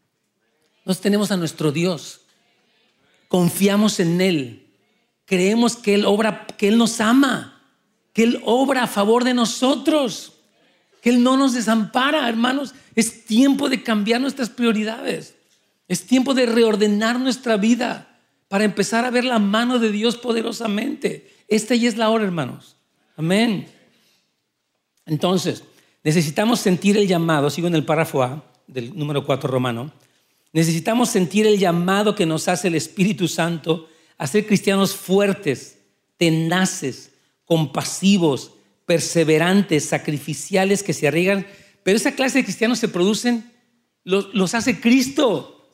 [0.84, 2.20] Nos tenemos a nuestro Dios.
[3.28, 4.61] Confiamos en Él.
[5.32, 7.58] Creemos que Él obra, que Él nos ama,
[8.12, 10.34] que Él obra a favor de nosotros,
[11.00, 12.74] que Él no nos desampara, hermanos.
[12.94, 15.34] Es tiempo de cambiar nuestras prioridades.
[15.88, 18.14] Es tiempo de reordenar nuestra vida
[18.48, 21.32] para empezar a ver la mano de Dios poderosamente.
[21.48, 22.76] Esta ya es la hora, hermanos.
[23.16, 23.68] Amén.
[25.06, 25.64] Entonces,
[26.04, 29.92] necesitamos sentir el llamado, sigo en el párrafo A del número 4 romano,
[30.52, 33.88] necesitamos sentir el llamado que nos hace el Espíritu Santo
[34.22, 35.78] a ser cristianos fuertes,
[36.16, 37.10] tenaces,
[37.44, 38.52] compasivos,
[38.86, 41.46] perseverantes, sacrificiales, que se arriesgan
[41.82, 43.50] pero esa clase de cristianos se producen,
[44.04, 45.68] los, hace Cristo.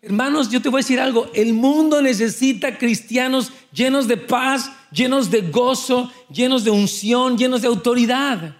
[0.00, 5.30] Hermanos, yo te voy a decir algo, el mundo necesita cristianos llenos de paz, llenos
[5.30, 8.56] de gozo, llenos de unción, llenos de autoridad.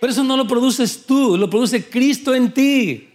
[0.00, 3.08] Pero eso no lo produces tú, lo produce Cristo en ti.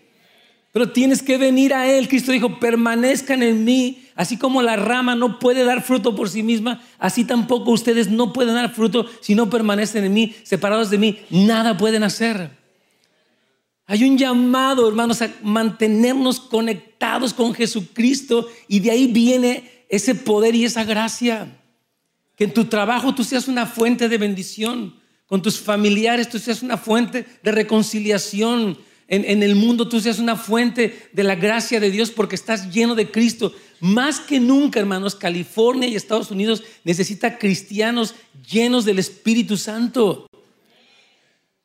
[0.72, 2.08] Pero tienes que venir a Él.
[2.08, 4.06] Cristo dijo, permanezcan en mí.
[4.22, 8.32] Así como la rama no puede dar fruto por sí misma, así tampoco ustedes no
[8.32, 12.52] pueden dar fruto si no permanecen en mí, separados de mí, nada pueden hacer.
[13.88, 20.54] Hay un llamado, hermanos, a mantenernos conectados con Jesucristo y de ahí viene ese poder
[20.54, 21.58] y esa gracia.
[22.36, 26.62] Que en tu trabajo tú seas una fuente de bendición, con tus familiares tú seas
[26.62, 31.80] una fuente de reconciliación, en, en, el mundo tú seas una fuente de la gracia
[31.80, 33.52] de Dios porque estás lleno de Cristo.
[33.82, 38.14] Más que nunca, hermanos, California y Estados Unidos necesita cristianos
[38.48, 40.28] llenos del Espíritu Santo.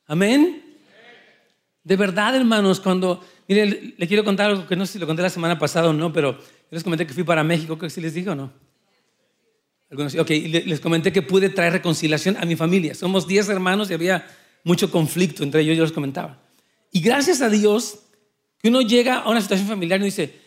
[0.07, 0.63] Amén.
[1.83, 5.21] De verdad, hermanos, cuando, mire, le quiero contar algo que no sé si lo conté
[5.21, 6.39] la semana pasada o no, pero
[6.71, 8.51] les comenté que fui para México, creo que sí les dije o no.
[9.91, 10.29] ok,
[10.65, 12.95] les comenté que pude traer reconciliación a mi familia.
[12.95, 14.27] Somos 10 hermanos y había
[14.63, 16.41] mucho conflicto entre ellos, yo les comentaba.
[16.91, 17.99] Y gracias a Dios,
[18.59, 20.46] que uno llega a una situación familiar y dice,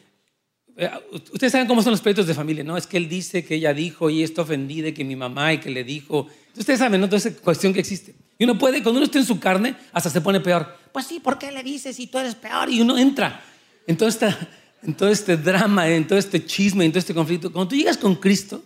[1.32, 2.76] ustedes saben cómo son los pleitos de familia, ¿no?
[2.76, 5.58] Es que él dice que ella dijo y está ofendida y que mi mamá y
[5.58, 6.26] que le dijo.
[6.56, 7.06] Ustedes saben, ¿no?
[7.08, 8.14] Toda esa cuestión que existe.
[8.38, 10.76] Y uno puede, cuando uno está en su carne, hasta se pone peor.
[10.92, 12.70] Pues sí, ¿por qué le dices si tú eres peor?
[12.70, 13.42] Y uno entra
[13.86, 14.34] en todo, este,
[14.82, 17.52] en todo este drama, en todo este chisme, en todo este conflicto.
[17.52, 18.64] Cuando tú llegas con Cristo,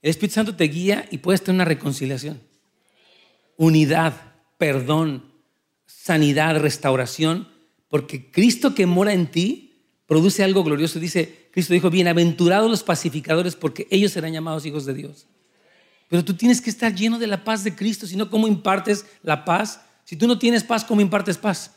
[0.00, 2.40] el Espíritu Santo te guía y puedes tener una reconciliación.
[3.56, 4.14] Unidad,
[4.58, 5.24] perdón,
[5.86, 7.48] sanidad, restauración.
[7.88, 9.73] Porque Cristo que mora en ti
[10.06, 10.98] produce algo glorioso.
[10.98, 15.26] Dice, Cristo dijo, bienaventurados los pacificadores porque ellos serán llamados hijos de Dios.
[16.08, 19.06] Pero tú tienes que estar lleno de la paz de Cristo, si no, ¿cómo impartes
[19.22, 19.80] la paz?
[20.04, 21.74] Si tú no tienes paz, ¿cómo impartes paz?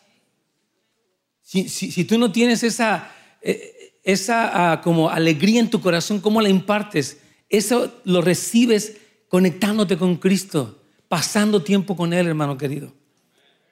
[1.41, 3.09] Si, tú no tienes esa,
[3.41, 7.19] eh, esa ah, como alegría en tu corazón, ¿cómo la impartes?
[7.47, 8.97] Eso lo recibes
[9.29, 12.93] conectándote con Cristo, pasando tiempo con Él, hermano querido.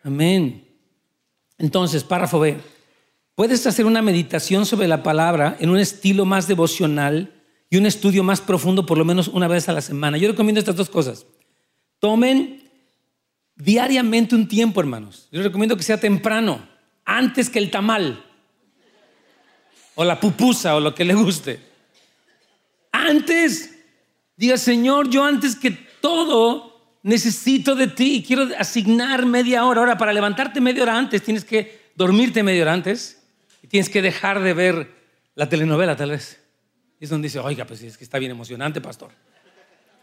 [0.03, 0.65] Amén.
[1.57, 2.57] Entonces, párrafo B.
[3.35, 7.33] Puedes hacer una meditación sobre la palabra en un estilo más devocional
[7.69, 10.17] y un estudio más profundo por lo menos una vez a la semana.
[10.17, 11.25] Yo recomiendo estas dos cosas.
[11.99, 12.63] Tomen
[13.57, 15.27] diariamente un tiempo, hermanos.
[15.33, 16.65] Yo recomiendo que sea temprano,
[17.03, 18.23] antes que el tamal,
[19.95, 21.59] o la pupusa, o lo que le guste.
[22.93, 23.77] Antes,
[24.37, 29.81] diga, Señor, yo antes que todo necesito de ti y quiero asignar media hora.
[29.81, 33.23] Ahora, para levantarte media hora antes, tienes que dormirte media hora antes
[33.75, 34.89] tienes que dejar de ver
[35.35, 36.39] la telenovela, tal vez
[36.97, 39.11] es donde dice, oiga, pues es que está bien emocionante, pastor.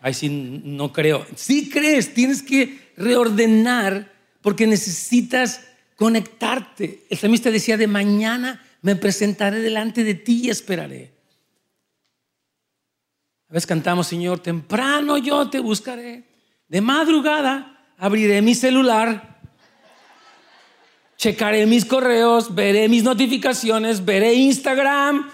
[0.03, 1.27] Ay, sí, no creo.
[1.37, 4.13] Sí crees, tienes que reordenar
[4.43, 5.67] porque necesitas
[5.97, 7.05] conectarte.
[7.09, 11.15] El salmista decía, de mañana me presentaré delante de ti y esperaré.
[13.49, 16.25] A veces cantamos, Señor, temprano yo te buscaré.
[16.69, 19.32] De madrugada abriré mi celular,
[21.23, 25.31] checaré mis correos, veré mis notificaciones, veré Instagram,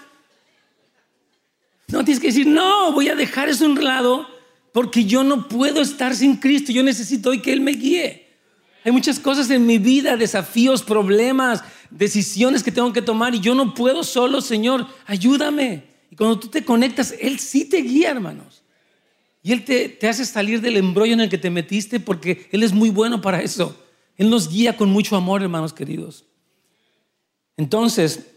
[1.87, 4.27] no, tienes que decir, no, voy a dejar eso a un lado
[4.71, 6.71] porque yo no puedo estar sin Cristo.
[6.71, 8.27] Yo necesito hoy que Él me guíe.
[8.85, 13.55] Hay muchas cosas en mi vida, desafíos, problemas, decisiones que tengo que tomar y yo
[13.55, 15.85] no puedo solo, Señor, ayúdame.
[16.11, 18.61] Y cuando tú te conectas, Él sí te guía, hermanos.
[19.41, 22.61] Y Él te, te hace salir del embrollo en el que te metiste porque Él
[22.61, 23.75] es muy bueno para eso.
[24.19, 26.25] Él nos guía con mucho amor, hermanos queridos.
[27.55, 28.27] Entonces,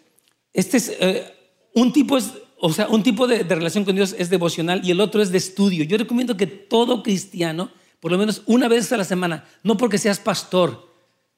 [0.53, 1.35] este es eh,
[1.75, 2.31] un tipo es,
[2.61, 5.33] o sea, un tipo de, de relación con Dios es devocional y el otro es
[5.33, 5.83] de estudio.
[5.83, 9.99] Yo recomiendo que todo cristiano, por lo menos una vez a la semana, no porque
[9.99, 10.89] seas pastor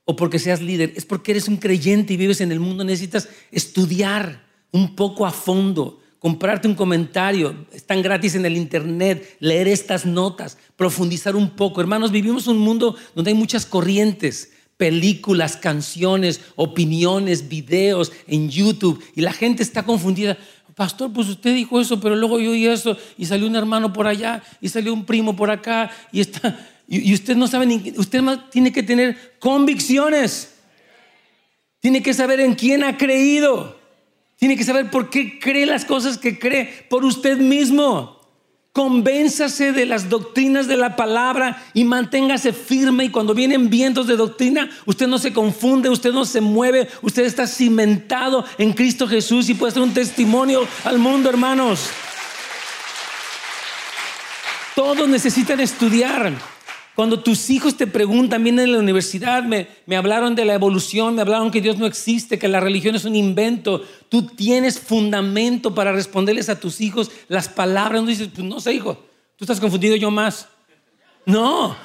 [0.04, 3.30] o porque seas líder, es porque eres un creyente y vives en el mundo, necesitas
[3.50, 10.06] estudiar un poco a fondo, comprarte un comentario, están gratis en el internet, leer estas
[10.06, 11.82] notas, profundizar un poco.
[11.82, 19.20] Hermanos, vivimos un mundo donde hay muchas corrientes películas, canciones, opiniones, videos en YouTube y
[19.20, 20.38] la gente está confundida.
[20.74, 24.06] Pastor, pues usted dijo eso, pero luego yo oí eso y salió un hermano por
[24.06, 26.58] allá y salió un primo por acá y está
[26.88, 30.54] y, usted no sabe ni usted más tiene que tener convicciones.
[31.80, 33.83] Tiene que saber en quién ha creído.
[34.44, 38.20] Tiene que saber por qué cree las cosas que cree por usted mismo.
[38.74, 43.06] Convénzase de las doctrinas de la palabra y manténgase firme.
[43.06, 47.24] Y cuando vienen vientos de doctrina, usted no se confunde, usted no se mueve, usted
[47.24, 51.88] está cimentado en Cristo Jesús y puede ser un testimonio al mundo, hermanos.
[54.74, 56.53] Todos necesitan estudiar.
[56.94, 59.66] Cuando tus hijos te preguntan, vienen en la universidad, me,
[59.96, 63.16] hablaron de la evolución, me hablaron que Dios no existe, que la religión es un
[63.16, 63.82] invento.
[64.08, 68.00] Tú tienes fundamento para responderles a tus hijos las palabras.
[68.00, 69.04] No dices, pues no sé, hijo,
[69.36, 70.46] tú estás confundido, yo más.
[71.26, 71.76] No.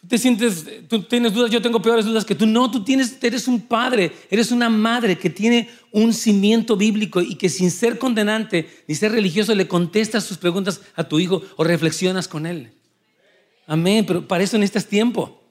[0.00, 2.46] Tú te sientes, tú tienes dudas, yo tengo peores dudas que tú.
[2.46, 7.36] No, tú tienes, eres un padre, eres una madre que tiene un cimiento bíblico y
[7.36, 11.62] que sin ser condenante ni ser religioso le contestas sus preguntas a tu hijo o
[11.62, 12.72] reflexionas con él.
[13.68, 15.42] Amén, pero para eso necesitas tiempo.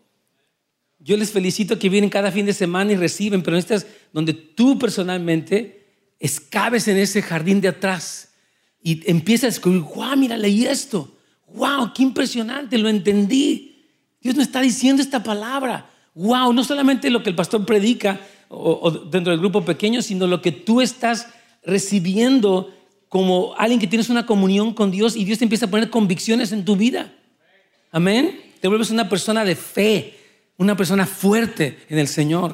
[0.98, 4.80] Yo les felicito que vienen cada fin de semana y reciben, pero necesitas donde tú
[4.80, 5.86] personalmente
[6.20, 8.34] escabes en ese jardín de atrás
[8.82, 11.16] y empiezas a descubrir, wow, mira, leí esto.
[11.54, 13.86] Wow, qué impresionante, lo entendí.
[14.20, 15.88] Dios me está diciendo esta palabra.
[16.16, 20.26] Wow, no solamente lo que el pastor predica o, o dentro del grupo pequeño, sino
[20.26, 21.28] lo que tú estás
[21.64, 22.74] recibiendo
[23.10, 26.52] como alguien que tienes una comunión con Dios y Dios te empieza a poner convicciones
[26.52, 27.14] en tu vida.
[27.98, 28.40] Amén.
[28.62, 30.14] Te vuelves una persona de fe,
[30.58, 32.54] una persona fuerte en el Señor.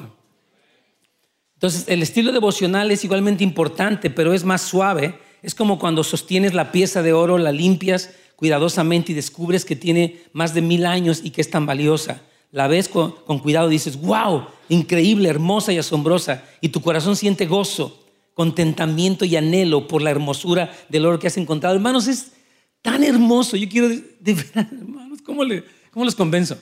[1.52, 5.18] Entonces, el estilo devocional es igualmente importante, pero es más suave.
[5.42, 10.22] Es como cuando sostienes la pieza de oro, la limpias cuidadosamente y descubres que tiene
[10.32, 12.22] más de mil años y que es tan valiosa.
[12.50, 16.42] La ves con, cuidado y dices, wow, increíble, hermosa y asombrosa.
[16.62, 21.36] Y tu corazón siente gozo, contentamiento y anhelo por la hermosura del oro que has
[21.36, 21.74] encontrado.
[21.74, 22.32] Hermanos, es
[22.80, 23.58] tan hermoso.
[23.58, 26.58] Yo quiero, de verdad, hermanos, ¿cómo, le, cómo los convenzo?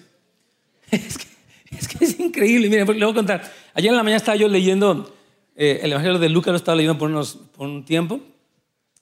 [1.73, 2.69] Es que, es increíble.
[2.69, 3.51] Miren, le voy a contar.
[3.73, 5.17] Ayer en la mañana estaba yo leyendo
[5.57, 8.21] eh, el Evangelio de Lucas, lo estaba leyendo por, unos, por un tiempo.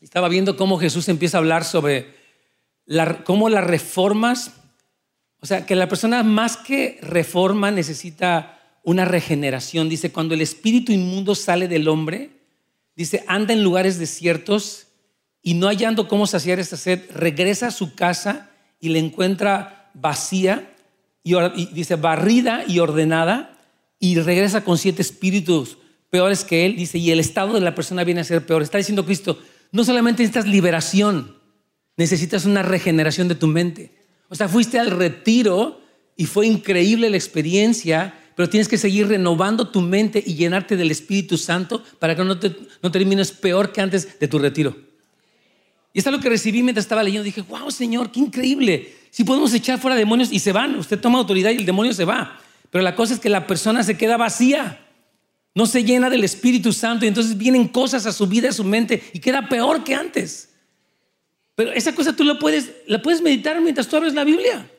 [0.01, 2.15] Estaba viendo cómo Jesús empieza a hablar sobre
[3.25, 4.53] cómo las reformas,
[5.41, 9.89] o sea, que la persona más que reforma necesita una regeneración.
[9.89, 12.31] Dice, cuando el espíritu inmundo sale del hombre,
[12.97, 14.87] dice, anda en lugares desiertos
[15.43, 18.50] y no hallando cómo saciar esta sed, regresa a su casa
[18.81, 20.75] y la encuentra vacía
[21.23, 21.35] y,
[21.73, 23.59] dice barrida y ordenada
[23.99, 25.77] y regresa con siete espíritus
[26.09, 28.63] peores que él, dice, y el estado de la persona viene a ser peor.
[28.63, 29.39] Está diciendo Cristo,
[29.71, 31.37] no solamente necesitas liberación,
[31.97, 33.93] necesitas una regeneración de tu mente.
[34.29, 35.81] O sea, fuiste al retiro
[36.17, 40.91] y fue increíble la experiencia, pero tienes que seguir renovando tu mente y llenarte del
[40.91, 44.90] Espíritu Santo para que no, te, no termines peor que antes de tu retiro.
[45.93, 47.25] Y es lo que recibí mientras estaba leyendo.
[47.25, 48.95] Dije, wow, Señor, qué increíble.
[49.11, 52.05] Si podemos echar fuera demonios y se van, usted toma autoridad y el demonio se
[52.05, 52.41] va.
[52.71, 54.87] Pero la cosa es que la persona se queda vacía,
[55.55, 58.63] no se llena del Espíritu Santo y entonces vienen cosas a su vida, a su
[58.63, 60.51] mente y queda peor que antes.
[61.57, 64.71] Pero esa cosa tú la puedes, la puedes meditar mientras tú abres la Biblia.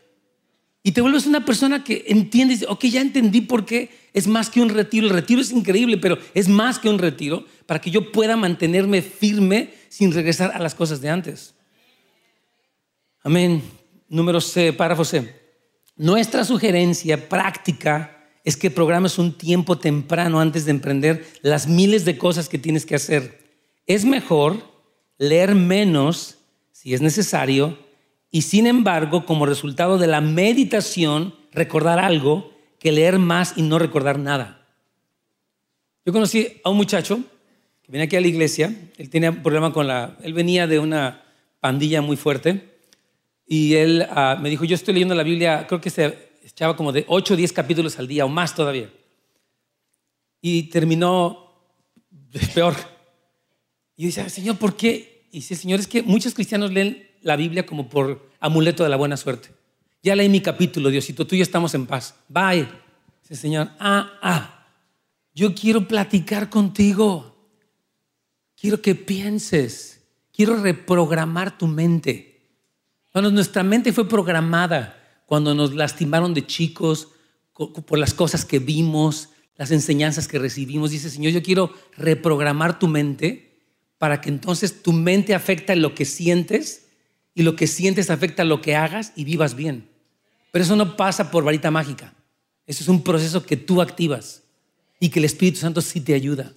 [0.84, 4.62] Y te vuelves una persona que entiende, ok, ya entendí por qué es más que
[4.62, 5.06] un retiro.
[5.08, 9.02] El retiro es increíble, pero es más que un retiro para que yo pueda mantenerme
[9.02, 11.54] firme sin regresar a las cosas de antes.
[13.24, 13.62] Amén.
[14.08, 15.36] Número C, párrafo C.
[15.98, 22.18] Nuestra sugerencia práctica es que programes un tiempo temprano antes de emprender las miles de
[22.18, 23.44] cosas que tienes que hacer.
[23.86, 24.64] Es mejor
[25.18, 26.38] leer menos
[26.72, 27.78] si es necesario
[28.32, 33.78] y sin embargo, como resultado de la meditación, recordar algo que leer más y no
[33.78, 34.70] recordar nada.
[36.06, 37.20] Yo conocí a un muchacho
[37.92, 41.24] venía aquí a la iglesia, él tenía un problema con la, él venía de una
[41.60, 42.72] pandilla muy fuerte
[43.46, 46.94] y él ah, me dijo, yo estoy leyendo la Biblia, creo que se echaba como
[46.94, 48.90] de 8 o 10 capítulos al día o más todavía.
[50.42, 51.52] Y terminó
[52.56, 52.76] peor.
[53.98, 55.28] Y yo decía, Señor, ¿por qué?
[55.34, 58.96] Y dice, Señor, es que muchos cristianos leen la Biblia como por amuleto de la
[58.96, 59.50] buena suerte.
[60.02, 62.16] Ya leí mi capítulo, Diosito, tú y yo estamos en paz.
[62.30, 62.70] Bye.
[63.22, 64.66] Dice, Señor, ah, ah,
[65.36, 67.31] yo quiero platicar contigo.
[68.62, 70.02] Quiero que pienses.
[70.32, 72.46] Quiero reprogramar tu mente.
[73.12, 77.08] Bueno, nuestra mente fue programada cuando nos lastimaron de chicos
[77.54, 80.92] por las cosas que vimos, las enseñanzas que recibimos.
[80.92, 83.64] Dice, Señor, yo quiero reprogramar tu mente
[83.98, 86.86] para que entonces tu mente afecte lo que sientes
[87.34, 89.90] y lo que sientes afecta lo que hagas y vivas bien.
[90.52, 92.14] Pero eso no pasa por varita mágica.
[92.68, 94.44] Eso es un proceso que tú activas
[95.00, 96.54] y que el Espíritu Santo sí te ayuda.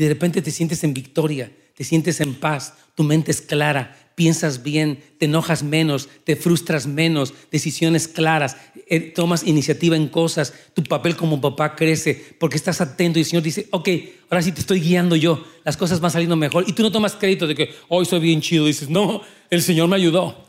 [0.00, 3.94] Y de repente te sientes en victoria, te sientes en paz, tu mente es clara,
[4.14, 8.56] piensas bien, te enojas menos, te frustras menos, decisiones claras,
[8.88, 13.26] eh, tomas iniciativa en cosas, tu papel como papá crece porque estás atento y el
[13.26, 13.88] Señor dice, ok,
[14.30, 17.14] ahora sí te estoy guiando yo, las cosas van saliendo mejor y tú no tomas
[17.14, 19.20] crédito de que hoy soy bien chido, dices, no,
[19.50, 20.48] el Señor me ayudó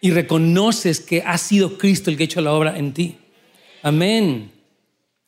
[0.00, 3.18] y reconoces que ha sido Cristo el que ha hecho la obra en ti.
[3.82, 4.50] Amén.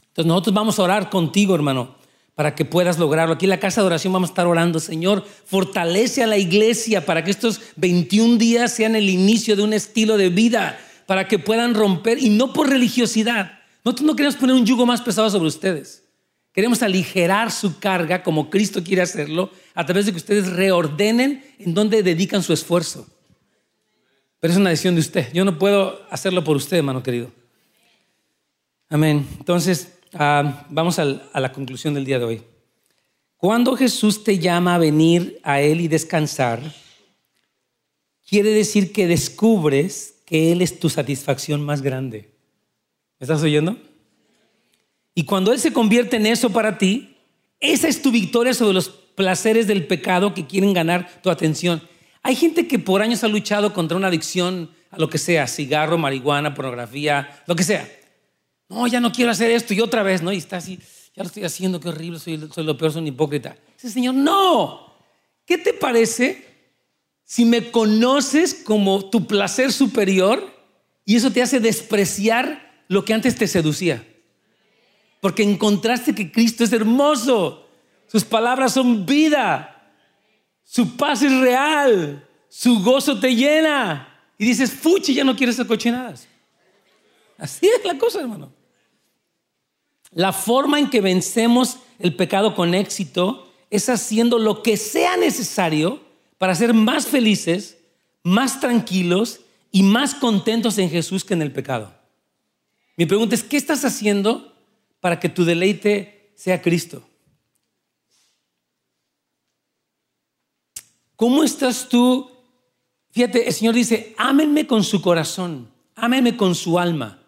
[0.08, 2.00] Entonces nosotros vamos a orar contigo, hermano
[2.34, 3.34] para que puedas lograrlo.
[3.34, 7.04] Aquí en la casa de oración vamos a estar orando, Señor, fortalece a la iglesia
[7.04, 11.38] para que estos 21 días sean el inicio de un estilo de vida, para que
[11.38, 13.60] puedan romper, y no por religiosidad.
[13.84, 16.04] Nosotros no queremos poner un yugo más pesado sobre ustedes.
[16.52, 21.72] Queremos aligerar su carga como Cristo quiere hacerlo a través de que ustedes reordenen en
[21.72, 23.06] donde dedican su esfuerzo.
[24.38, 25.32] Pero es una decisión de usted.
[25.32, 27.30] Yo no puedo hacerlo por usted, hermano querido.
[28.90, 29.26] Amén.
[29.38, 32.42] Entonces, Ah, vamos a la conclusión del día de hoy.
[33.38, 36.60] Cuando Jesús te llama a venir a Él y descansar,
[38.28, 42.30] quiere decir que descubres que Él es tu satisfacción más grande.
[43.18, 43.76] ¿Me estás oyendo?
[45.14, 47.16] Y cuando Él se convierte en eso para ti,
[47.58, 51.82] esa es tu victoria sobre los placeres del pecado que quieren ganar tu atención.
[52.22, 55.96] Hay gente que por años ha luchado contra una adicción a lo que sea, cigarro,
[55.96, 57.88] marihuana, pornografía, lo que sea
[58.72, 60.32] no, ya no quiero hacer esto y otra vez, ¿no?
[60.32, 60.78] Y está así,
[61.14, 63.56] ya lo estoy haciendo, qué horrible, soy, lo peor, soy un hipócrita.
[63.74, 64.92] Dice, Señor, no.
[65.44, 66.46] ¿Qué te parece
[67.24, 70.50] si me conoces como tu placer superior
[71.04, 74.06] y eso te hace despreciar lo que antes te seducía?
[75.20, 77.68] Porque encontraste que Cristo es hermoso,
[78.06, 79.92] sus palabras son vida,
[80.64, 84.08] su paz es real, su gozo te llena.
[84.38, 86.26] Y dices, fuchi, ya no quieres hacer cochinadas.
[87.36, 88.61] Así es la cosa, hermano.
[90.12, 96.00] La forma en que vencemos el pecado con éxito es haciendo lo que sea necesario
[96.36, 97.78] para ser más felices,
[98.22, 99.40] más tranquilos
[99.70, 101.94] y más contentos en Jesús que en el pecado.
[102.96, 104.54] Mi pregunta es, ¿qué estás haciendo
[105.00, 107.02] para que tu deleite sea Cristo?
[111.16, 112.30] ¿Cómo estás tú?
[113.12, 117.21] Fíjate, el Señor dice, ámenme con su corazón, ámenme con su alma.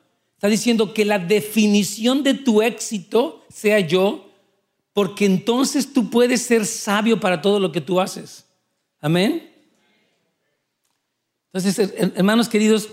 [0.45, 4.31] Está diciendo que la definición de tu éxito sea yo,
[4.93, 8.45] porque entonces tú puedes ser sabio para todo lo que tú haces.
[9.01, 9.51] Amén.
[11.51, 12.91] Entonces, hermanos queridos,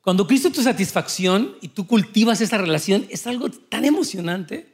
[0.00, 4.72] cuando Cristo es tu satisfacción y tú cultivas esa relación, es algo tan emocionante.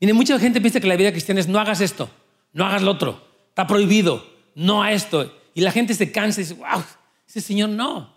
[0.00, 2.10] Mire, mucha gente piensa que la vida cristiana es no hagas esto,
[2.52, 5.32] no hagas lo otro, está prohibido, no a esto.
[5.54, 6.82] Y la gente se cansa y dice, wow,
[7.28, 8.12] ese Señor no.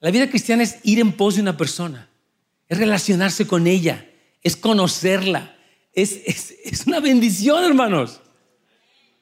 [0.00, 2.07] La vida cristiana es ir en pos de una persona
[2.68, 4.06] es relacionarse con ella,
[4.42, 5.56] es conocerla.
[5.92, 6.12] Es,
[6.64, 8.20] es, una bendición, hermanos.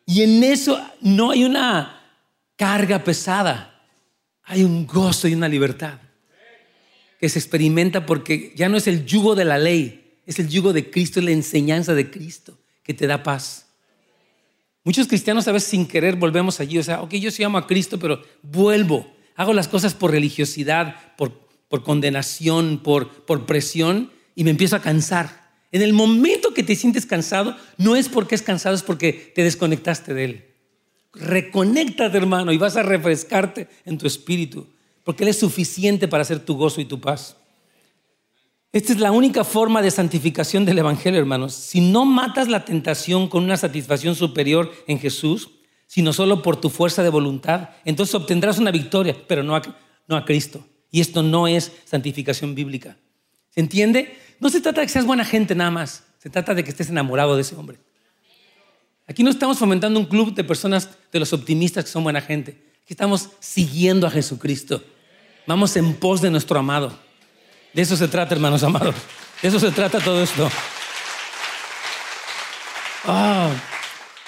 [0.05, 2.03] Y en eso no hay una
[2.57, 3.89] carga pesada,
[4.43, 6.01] hay un gozo y una libertad
[7.19, 10.73] que se experimenta porque ya no es el yugo de la ley, es el yugo
[10.73, 13.67] de Cristo, es la enseñanza de Cristo que te da paz.
[14.85, 17.67] Muchos cristianos a veces sin querer volvemos allí, o sea, ok, yo sí amo a
[17.67, 24.45] Cristo, pero vuelvo, hago las cosas por religiosidad, por por condenación, por, por presión y
[24.45, 25.47] me empiezo a cansar.
[25.73, 29.43] En el momento que te sientes cansado, no es porque es cansado, es porque te
[29.43, 30.45] desconectaste de Él.
[31.13, 34.67] Reconéctate, hermano, y vas a refrescarte en tu espíritu,
[35.03, 37.37] porque Él es suficiente para hacer tu gozo y tu paz.
[38.73, 41.55] Esta es la única forma de santificación del Evangelio, hermanos.
[41.55, 45.51] Si no matas la tentación con una satisfacción superior en Jesús,
[45.87, 49.61] sino solo por tu fuerza de voluntad, entonces obtendrás una victoria, pero no
[50.09, 50.65] no a Cristo.
[50.91, 52.97] Y esto no es santificación bíblica.
[53.51, 54.19] ¿Se entiende?
[54.41, 56.05] No se trata de que seas buena gente nada más.
[56.19, 57.79] Se trata de que estés enamorado de ese hombre.
[59.07, 62.53] Aquí no estamos fomentando un club de personas, de los optimistas que son buena gente.
[62.83, 64.83] Aquí estamos siguiendo a Jesucristo.
[65.47, 66.99] Vamos en pos de nuestro amado.
[67.73, 68.95] De eso se trata, hermanos amados.
[69.43, 70.51] De eso se trata todo esto.
[73.05, 73.51] Ah.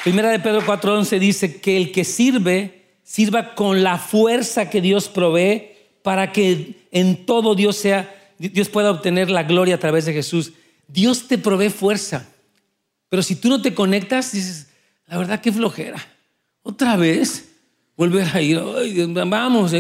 [0.05, 5.09] Primera de Pedro 4:11 dice que el que sirve, sirva con la fuerza que Dios
[5.09, 5.73] provee
[6.09, 10.55] para que en todo Dios sea, Dios pueda obtener la gloria a través de Jesús.
[10.87, 12.27] Dios te provee fuerza.
[13.11, 14.69] Pero si tú no te conectas, dices,
[15.05, 16.03] la verdad que flojera.
[16.63, 17.51] Otra vez,
[17.95, 18.59] volver a ir,
[19.13, 19.75] vamos,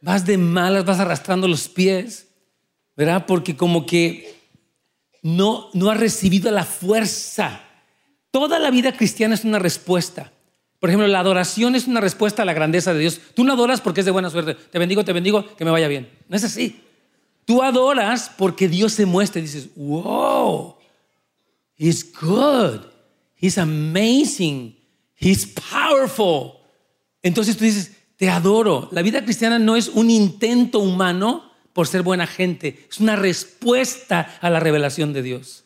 [0.00, 2.28] vas de malas, vas arrastrando los pies,
[2.96, 3.26] ¿verdad?
[3.26, 4.32] Porque como que
[5.22, 7.62] no, no has recibido la fuerza.
[8.30, 10.30] Toda la vida cristiana es una respuesta.
[10.78, 13.20] Por ejemplo, la adoración es una respuesta a la grandeza de Dios.
[13.34, 14.54] Tú no adoras porque es de buena suerte.
[14.54, 16.08] Te bendigo, te bendigo, que me vaya bien.
[16.28, 16.80] No es así.
[17.44, 20.76] Tú adoras porque Dios se muestra y dices, wow,
[21.76, 22.80] He's good,
[23.40, 24.76] He's amazing,
[25.16, 26.58] He's powerful.
[27.22, 28.88] Entonces tú dices, te adoro.
[28.92, 34.36] La vida cristiana no es un intento humano por ser buena gente, es una respuesta
[34.40, 35.64] a la revelación de Dios.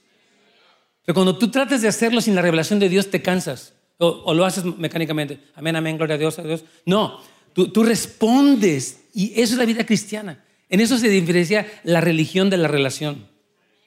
[1.04, 3.72] Pero cuando tú tratas de hacerlo sin la revelación de Dios, te cansas.
[4.04, 5.38] O, lo haces mecánicamente.
[5.54, 6.64] Amén, amén, gloria a Dios, a Dios.
[6.84, 7.20] No,
[7.54, 10.42] tú, respondes y eso es la vida cristiana.
[10.68, 13.28] En eso se diferencia la religión de la relación.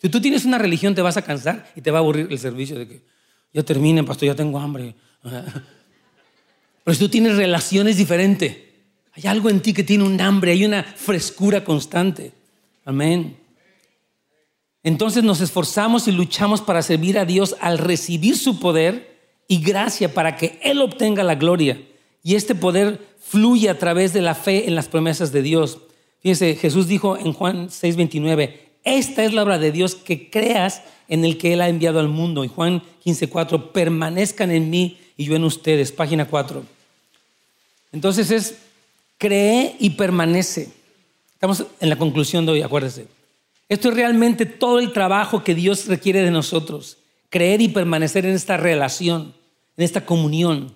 [0.01, 2.39] Si tú tienes una religión, te vas a cansar y te va a aburrir el
[2.39, 3.01] servicio de que
[3.51, 4.95] ya termine, pastor, ya tengo hambre.
[6.83, 8.55] Pero si tú tienes relaciones diferentes,
[9.11, 12.31] hay algo en ti que tiene un hambre, hay una frescura constante.
[12.85, 13.35] Amén.
[14.81, 19.14] Entonces nos esforzamos y luchamos para servir a Dios al recibir su poder
[19.47, 21.81] y gracia para que Él obtenga la gloria.
[22.23, 25.79] Y este poder fluye a través de la fe en las promesas de Dios.
[26.21, 31.25] Fíjense, Jesús dijo en Juan 6:29, esta es la obra de Dios, que creas en
[31.25, 32.43] el que Él ha enviado al mundo.
[32.43, 35.91] Y Juan 15:4, permanezcan en mí y yo en ustedes.
[35.91, 36.63] Página 4.
[37.91, 38.55] Entonces es,
[39.17, 40.69] cree y permanece.
[41.33, 43.07] Estamos en la conclusión de hoy, acuérdese.
[43.69, 46.97] Esto es realmente todo el trabajo que Dios requiere de nosotros.
[47.35, 49.33] Creer y permanecer en esta relación,
[49.75, 50.73] en esta comunión,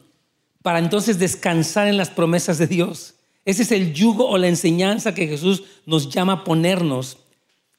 [0.62, 3.16] para entonces descansar en las promesas de Dios.
[3.45, 7.20] Ese es el yugo o la enseñanza que Jesús nos llama a ponernos.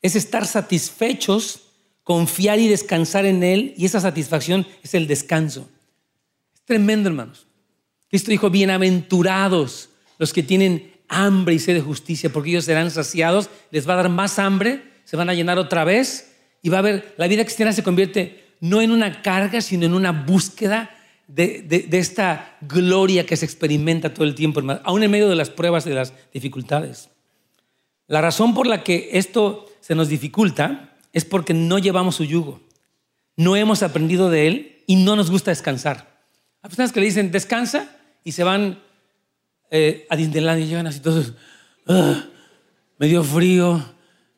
[0.00, 1.60] Es estar satisfechos,
[2.04, 3.74] confiar y descansar en Él.
[3.76, 5.68] Y esa satisfacción es el descanso.
[6.54, 7.46] Es tremendo, hermanos.
[8.08, 13.50] Cristo dijo, bienaventurados los que tienen hambre y sed de justicia, porque ellos serán saciados,
[13.72, 16.82] les va a dar más hambre, se van a llenar otra vez y va a
[16.82, 20.90] ver, la vida cristiana se convierte no en una carga, sino en una búsqueda
[21.26, 25.86] de, esta gloria que se experimenta todo el tiempo, aún en medio de las pruebas
[25.86, 27.10] y de las dificultades.
[28.06, 32.60] La razón por la que esto se nos dificulta es porque no llevamos su yugo,
[33.36, 36.20] no hemos aprendido de él y no nos gusta descansar.
[36.62, 38.80] Hay personas que le dicen descansa y se van
[39.70, 41.34] eh, a Disneyland y llegan así todos,
[41.86, 42.24] ah,
[42.98, 43.82] me dio frío,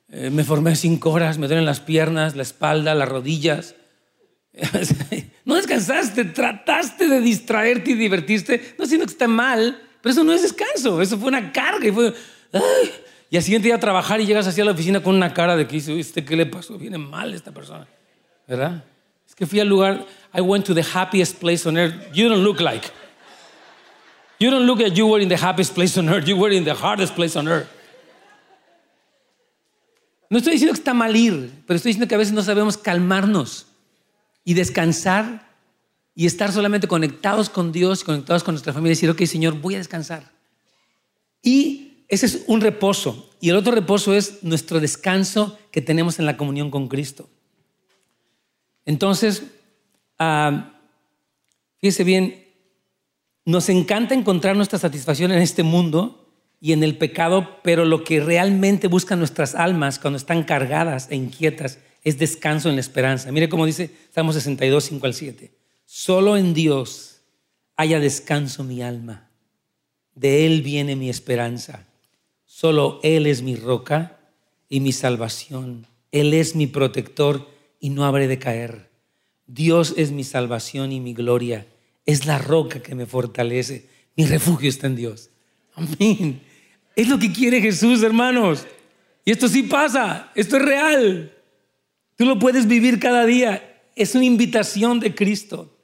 [0.08, 3.74] eh, me formé cinco horas, me duelen las piernas, la espalda, las rodillas.
[5.44, 10.32] No descansaste, trataste de distraerte y divertirte, no siento que está mal, pero eso no
[10.32, 11.86] es descanso, eso fue una carga.
[11.86, 12.14] Y, fue,
[13.30, 15.56] y al siguiente día a trabajar y llegas así a la oficina con una cara
[15.56, 16.78] de que dice, ¿este qué le pasó?
[16.78, 17.86] Viene mal esta persona,
[18.46, 18.84] ¿verdad?
[19.28, 21.94] Es que fui al lugar, I went to the happiest place on earth.
[22.12, 22.86] You don't look like.
[24.38, 26.26] You don't look like you were in the happiest place on earth.
[26.26, 27.68] You were in the hardest place on earth.
[30.28, 32.78] No estoy diciendo que está mal ir, pero estoy diciendo que a veces no sabemos
[32.78, 33.66] calmarnos
[34.44, 35.52] y descansar
[36.14, 39.74] y estar solamente conectados con Dios, conectados con nuestra familia y decir, ok, Señor, voy
[39.74, 40.30] a descansar.
[41.42, 43.30] Y ese es un reposo.
[43.40, 47.30] Y el otro reposo es nuestro descanso que tenemos en la comunión con Cristo.
[48.84, 49.44] Entonces,
[50.20, 50.60] uh,
[51.78, 52.44] fíjese bien,
[53.44, 56.30] nos encanta encontrar nuestra satisfacción en este mundo
[56.60, 61.16] y en el pecado, pero lo que realmente buscan nuestras almas cuando están cargadas e
[61.16, 63.30] inquietas es descanso en la esperanza.
[63.30, 65.52] Mire cómo dice Salmo 62, 5 al 7.
[65.84, 67.20] Solo en Dios
[67.76, 69.28] haya descanso mi alma.
[70.14, 71.86] De Él viene mi esperanza.
[72.44, 74.18] Solo Él es mi roca
[74.68, 75.86] y mi salvación.
[76.10, 77.48] Él es mi protector
[77.80, 78.90] y no habré de caer.
[79.46, 81.66] Dios es mi salvación y mi gloria.
[82.04, 83.86] Es la roca que me fortalece.
[84.16, 85.30] Mi refugio está en Dios.
[85.74, 86.42] Amén.
[86.94, 88.66] Es lo que quiere Jesús, hermanos.
[89.24, 90.30] Y esto sí pasa.
[90.34, 91.32] Esto es real.
[92.22, 93.82] Tú lo puedes vivir cada día.
[93.96, 95.76] Es una invitación de Cristo.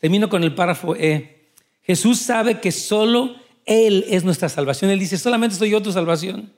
[0.00, 1.48] Termino con el párrafo E.
[1.82, 3.34] Jesús sabe que solo
[3.66, 4.92] Él es nuestra salvación.
[4.92, 6.52] Él dice, solamente soy yo tu salvación.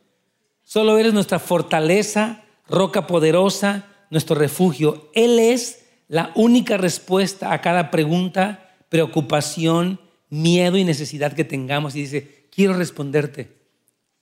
[0.62, 5.10] Solo eres nuestra fortaleza, roca poderosa, nuestro refugio.
[5.14, 11.96] Él es la única respuesta a cada pregunta, preocupación, miedo y necesidad que tengamos.
[11.96, 13.48] Y dice, quiero responderte.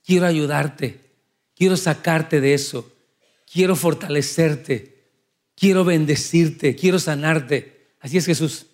[0.07, 1.01] quiero ayudarte,
[1.57, 2.93] quiero sacarte de eso,
[3.53, 4.90] quiero fortalecerte,
[5.61, 7.93] quiero bendecirte, quiero sanarte.
[8.01, 8.67] Así es Jesús.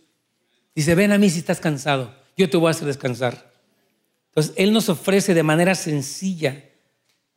[0.75, 3.53] Dice, ven a mí si estás cansado, yo te voy a hacer descansar.
[4.29, 6.65] Entonces, Él nos ofrece de manera sencilla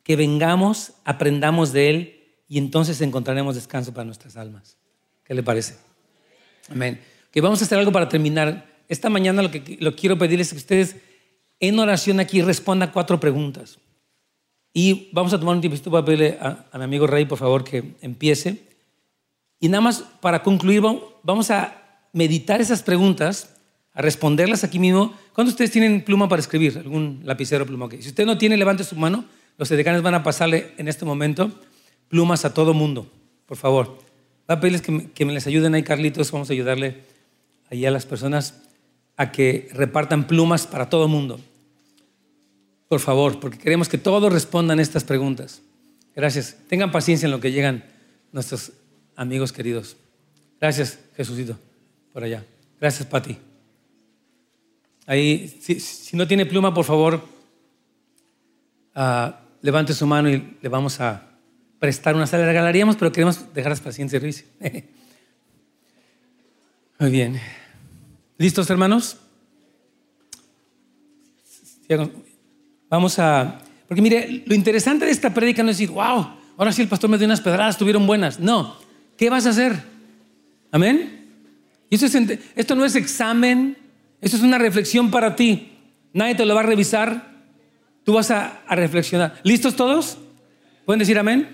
[0.04, 4.76] que vengamos, aprendamos de Él y entonces encontraremos descanso para nuestras almas.
[5.24, 5.76] ¿Qué le parece?
[6.68, 7.00] Amén.
[7.32, 8.68] Que vamos a hacer algo para terminar.
[8.88, 10.96] Esta mañana lo que lo quiero pedirles es que ustedes
[11.58, 13.78] en oración aquí respondan cuatro preguntas.
[14.72, 17.38] Y vamos a tomar un tiempo voy a pedirle a, a mi amigo Rey, por
[17.38, 18.69] favor, que empiece.
[19.60, 20.82] Y nada más para concluir,
[21.22, 21.76] vamos a
[22.12, 23.54] meditar esas preguntas,
[23.92, 25.14] a responderlas aquí mismo.
[25.34, 26.78] ¿Cuántos de ustedes tienen pluma para escribir?
[26.78, 27.88] ¿Algún lapicero pluma?
[27.90, 29.26] Si usted no tiene, levante su mano.
[29.58, 31.52] Los decanes van a pasarle en este momento
[32.08, 33.06] plumas a todo mundo,
[33.46, 33.98] por favor.
[34.48, 36.32] Voy a pedirles que me, que me les ayuden ahí, Carlitos.
[36.32, 37.02] Vamos a ayudarle
[37.70, 38.62] ahí a las personas
[39.16, 41.38] a que repartan plumas para todo mundo.
[42.88, 45.62] Por favor, porque queremos que todos respondan estas preguntas.
[46.16, 46.56] Gracias.
[46.68, 47.84] Tengan paciencia en lo que llegan
[48.32, 48.72] nuestros
[49.20, 49.96] amigos queridos.
[50.58, 51.58] Gracias, Jesucito
[52.12, 52.44] por allá.
[52.80, 53.36] Gracias, Pati.
[55.06, 57.22] Ahí, si, no tiene pluma, por favor,
[58.94, 59.30] uh,
[59.62, 61.26] levante su mano y le vamos a
[61.78, 62.42] prestar una sala.
[62.42, 64.46] Le regalaríamos, pero queremos dejar las pacientes servicio.
[66.98, 67.40] Muy bien.
[68.38, 69.16] ¿Listos, hermanos?
[72.88, 73.60] Vamos a...
[73.88, 77.10] Porque mire, lo interesante de esta prédica no es decir, wow, ahora sí el pastor
[77.10, 78.38] me dio unas pedradas, estuvieron buenas.
[78.38, 78.76] No,
[79.20, 79.76] ¿qué vas a hacer?
[80.72, 81.26] Amén.
[81.90, 83.76] Y esto no es examen,
[84.18, 85.72] esto es una reflexión para ti.
[86.14, 87.30] Nadie te lo va a revisar,
[88.02, 89.38] tú vas a, reflexionar.
[89.44, 90.16] ¿Listos todos?
[90.86, 91.48] ¿Pueden decir amén?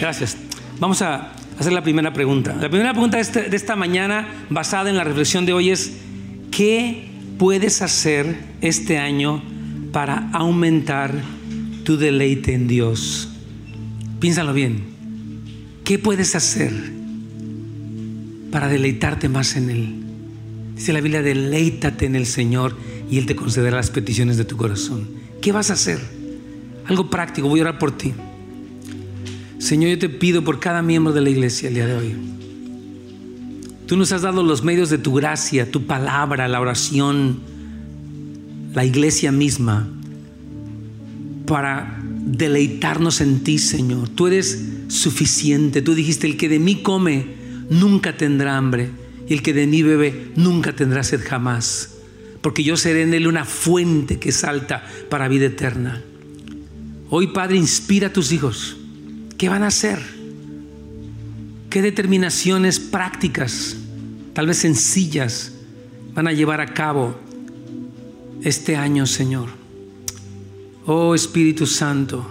[0.00, 0.36] Gracias.
[0.78, 2.54] Vamos a hacer la primera pregunta.
[2.60, 5.96] La primera pregunta este, de esta mañana, basada en la reflexión de hoy, es,
[6.52, 9.42] ¿qué puedes hacer este año
[9.90, 11.12] para aumentar
[11.82, 13.30] tu deleite en Dios?
[14.20, 14.93] Piénsalo bien.
[15.84, 16.72] ¿Qué puedes hacer?
[18.54, 19.94] para deleitarte más en Él.
[20.76, 22.76] Dice la Biblia, deleítate en el Señor
[23.10, 25.08] y Él te concederá las peticiones de tu corazón.
[25.42, 25.98] ¿Qué vas a hacer?
[26.86, 28.14] Algo práctico, voy a orar por ti.
[29.58, 32.14] Señor, yo te pido por cada miembro de la iglesia el día de hoy.
[33.88, 37.40] Tú nos has dado los medios de tu gracia, tu palabra, la oración,
[38.72, 39.88] la iglesia misma,
[41.44, 44.10] para deleitarnos en ti, Señor.
[44.10, 45.82] Tú eres suficiente.
[45.82, 47.26] Tú dijiste, el que de mí come,
[47.70, 48.90] nunca tendrá hambre,
[49.28, 51.96] y el que de mí bebe nunca tendrá sed jamás,
[52.40, 56.02] porque yo seré en él una fuente que salta para vida eterna.
[57.10, 58.76] Hoy, Padre, inspira a tus hijos.
[59.38, 59.98] ¿Qué van a hacer?
[61.70, 63.76] ¿Qué determinaciones prácticas,
[64.32, 65.52] tal vez sencillas,
[66.14, 67.18] van a llevar a cabo
[68.42, 69.48] este año, Señor?
[70.86, 72.24] Oh Espíritu Santo,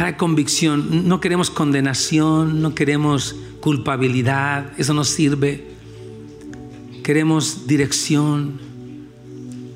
[0.00, 1.06] trae convicción.
[1.08, 5.62] No queremos condenación, no queremos culpabilidad, eso no sirve.
[7.04, 8.58] Queremos dirección.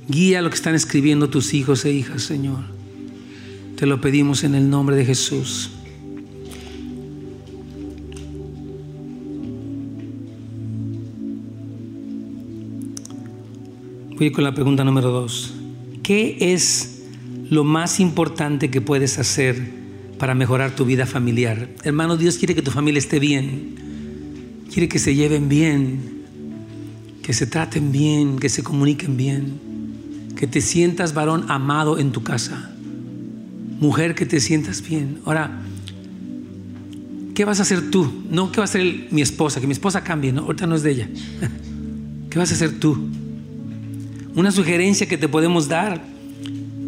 [0.09, 2.61] Guía lo que están escribiendo tus hijos e hijas, Señor.
[3.77, 5.73] Te lo pedimos en el nombre de Jesús.
[14.17, 15.53] Voy con la pregunta número dos.
[16.03, 17.03] ¿Qué es
[17.51, 19.84] lo más importante que puedes hacer
[20.19, 21.69] para mejorar tu vida familiar.
[21.83, 23.75] Hermano, Dios quiere que tu familia esté bien.
[24.73, 26.15] Quiere que se lleven bien,
[27.23, 29.59] que se traten bien, que se comuniquen bien,
[30.37, 32.71] que te sientas varón amado en tu casa.
[33.81, 35.21] Mujer, que te sientas bien.
[35.25, 35.63] Ahora,
[37.35, 38.25] ¿qué vas a hacer tú?
[38.31, 39.61] No, ¿qué va a hacer mi esposa?
[39.61, 40.43] Que mi esposa cambie, ¿no?
[40.43, 41.09] Ahorita no es de ella.
[42.31, 43.09] ¿Qué vas a hacer tú?
[44.35, 46.03] Una sugerencia que te podemos dar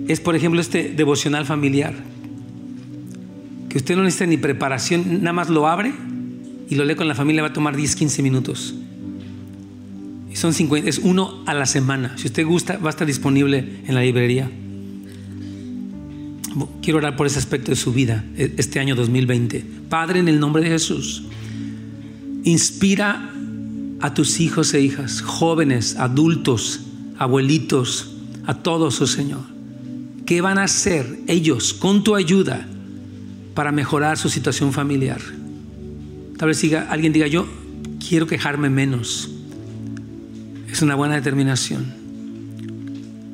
[0.09, 1.95] es, por ejemplo, este devocional familiar
[3.77, 5.93] usted no necesita ni preparación, nada más lo abre
[6.69, 8.75] y lo lee con la familia, va a tomar 10, 15 minutos.
[10.37, 12.13] Son 50, es uno a la semana.
[12.19, 14.51] Si usted gusta, va a estar disponible en la librería.
[16.83, 19.65] Quiero orar por ese aspecto de su vida e, este año 2020.
[19.89, 21.25] Padre, en el nombre de Jesús,
[22.45, 23.33] inspira
[24.01, 26.83] a tus hijos e hijas, jóvenes, adultos,
[27.19, 28.15] abuelitos,
[28.45, 29.45] a todos, oh Señor.
[30.27, 32.69] ¿Qué van a hacer ellos con tu ayuda?
[33.57, 35.21] Para mejorar su situación familiar.
[36.37, 37.49] Tal vez diga, alguien diga, yo
[38.09, 39.31] quiero quejarme menos.
[40.71, 41.87] Es una buena determinación.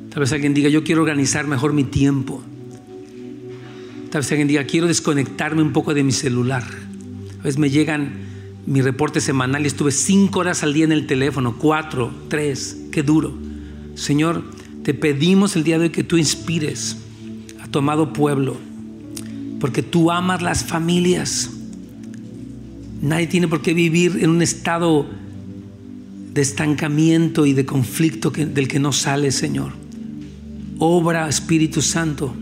[0.09, 2.41] Tal vez alguien diga, yo quiero organizar mejor mi tiempo.
[4.09, 6.63] Tal vez alguien diga, quiero desconectarme un poco de mi celular.
[7.39, 8.13] A veces me llegan
[8.65, 13.03] mi reporte semanal y estuve cinco horas al día en el teléfono, cuatro, tres, qué
[13.03, 13.37] duro.
[13.95, 14.43] Señor,
[14.83, 16.97] te pedimos el día de hoy que tú inspires
[17.73, 18.55] tu amado pueblo,
[19.63, 21.49] porque tú amas las familias.
[23.01, 25.05] Nadie tiene por qué vivir en un estado
[26.33, 29.71] de estancamiento y de conflicto del que no sale, Señor.
[30.79, 32.35] Obra, Espíritu Santo.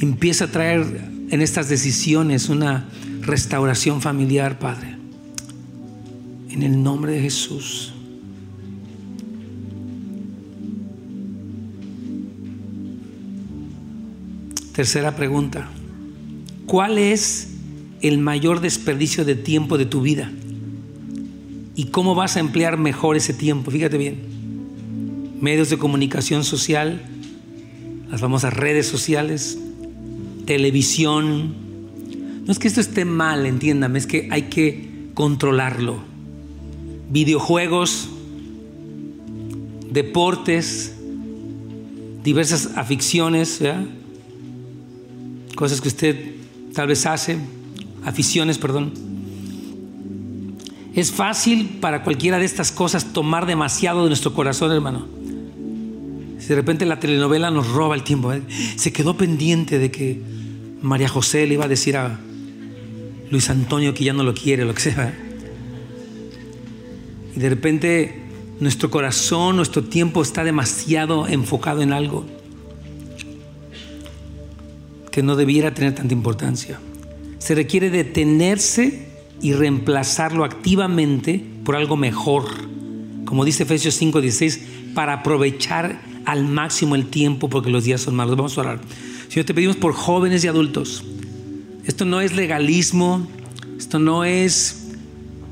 [0.00, 2.88] Empieza a traer en estas decisiones una
[3.20, 4.96] restauración familiar, Padre.
[6.50, 7.92] En el nombre de Jesús.
[14.78, 15.68] Tercera pregunta.
[16.66, 17.48] ¿Cuál es
[18.00, 20.30] el mayor desperdicio de tiempo de tu vida?
[21.74, 23.72] ¿Y cómo vas a emplear mejor ese tiempo?
[23.72, 24.20] Fíjate bien.
[25.40, 27.02] Medios de comunicación social,
[28.08, 29.58] las famosas redes sociales,
[30.46, 31.56] televisión.
[32.46, 35.98] No es que esto esté mal, entiéndame, es que hay que controlarlo.
[37.10, 38.10] Videojuegos,
[39.90, 40.94] deportes,
[42.22, 43.60] diversas aficiones,
[45.58, 46.16] cosas que usted
[46.72, 47.36] tal vez hace,
[48.04, 48.92] aficiones, perdón.
[50.94, 55.08] Es fácil para cualquiera de estas cosas tomar demasiado de nuestro corazón, hermano.
[56.38, 58.42] Si de repente la telenovela nos roba el tiempo, ¿eh?
[58.76, 60.22] se quedó pendiente de que
[60.80, 62.20] María José le iba a decir a
[63.32, 65.12] Luis Antonio que ya no lo quiere, lo que sea.
[67.34, 68.22] Y de repente
[68.60, 72.37] nuestro corazón, nuestro tiempo está demasiado enfocado en algo
[75.18, 76.78] que no debiera tener tanta importancia.
[77.40, 79.08] Se requiere detenerse
[79.42, 82.44] y reemplazarlo activamente por algo mejor.
[83.24, 84.60] Como dice Efesios 5:16,
[84.94, 88.36] para aprovechar al máximo el tiempo porque los días son malos.
[88.36, 88.80] Vamos a orar.
[89.26, 91.02] Señor, te pedimos por jóvenes y adultos.
[91.84, 93.26] Esto no es legalismo,
[93.76, 94.86] esto no es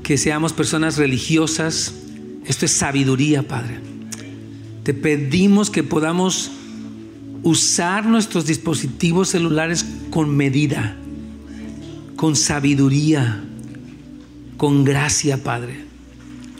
[0.01, 1.93] que seamos personas religiosas,
[2.45, 3.81] esto es sabiduría, Padre.
[4.83, 6.51] Te pedimos que podamos
[7.47, 10.97] usar nuestros dispositivos celulares con medida,
[12.17, 13.41] con sabiduría,
[14.57, 15.85] con gracia, Padre.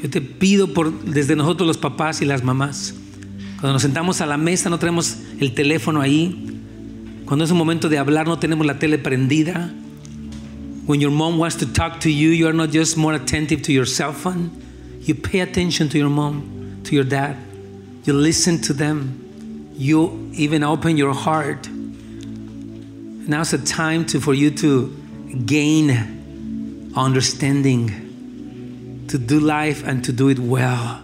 [0.01, 2.93] Yo te pido por desde nosotros los papás y las mamás.
[3.59, 6.61] Cuando nos sentamos a la mesa no tenemos el teléfono ahí,
[7.25, 9.73] cuando es un momento de hablar, no tenemos la tele prendida.
[10.85, 13.73] When your mom wants to talk to you, you are not just more attentive to
[13.73, 14.51] your cell phone.
[15.01, 17.35] You pay attention to your mom, to your dad.
[18.05, 19.26] You listen to them.
[19.77, 21.69] You even open your heart.
[21.69, 24.87] Now's the time to, for you to
[25.45, 31.01] gain understanding, to do life and to do it well.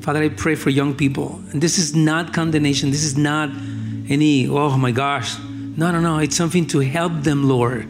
[0.00, 1.40] Father, I pray for young people.
[1.50, 2.90] And this is not condemnation.
[2.90, 3.50] This is not
[4.08, 5.38] any, oh my gosh.
[5.76, 6.18] No, no, no.
[6.18, 7.88] It's something to help them, Lord.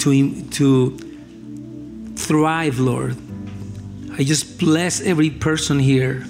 [0.00, 0.98] To, to
[2.14, 3.16] thrive, Lord.
[4.12, 6.24] I just bless every person here.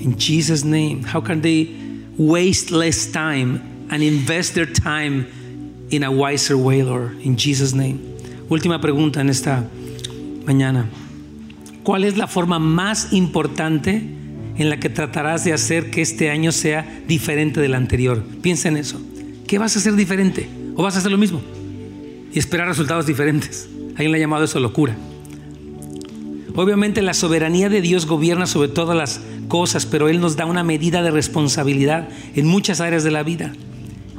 [0.00, 1.02] In Jesus' name.
[1.04, 1.70] How can they
[2.16, 5.26] waste less time and invest their time
[5.90, 7.20] in a wiser way, Lord?
[7.22, 8.00] In Jesus' name.
[8.48, 9.64] Última pregunta en esta
[10.44, 10.88] mañana.
[11.84, 14.18] ¿Cuál es la forma más importante?
[14.60, 18.22] en la que tratarás de hacer que este año sea diferente del anterior.
[18.42, 19.00] Piensa en eso.
[19.46, 20.50] ¿Qué vas a hacer diferente?
[20.76, 21.40] ¿O vas a hacer lo mismo?
[22.30, 23.70] Y esperar resultados diferentes.
[23.92, 24.94] Alguien le ha llamado eso locura.
[26.54, 30.64] Obviamente la soberanía de Dios gobierna sobre todas las cosas, pero Él nos da una
[30.64, 33.52] medida de responsabilidad en muchas áreas de la vida.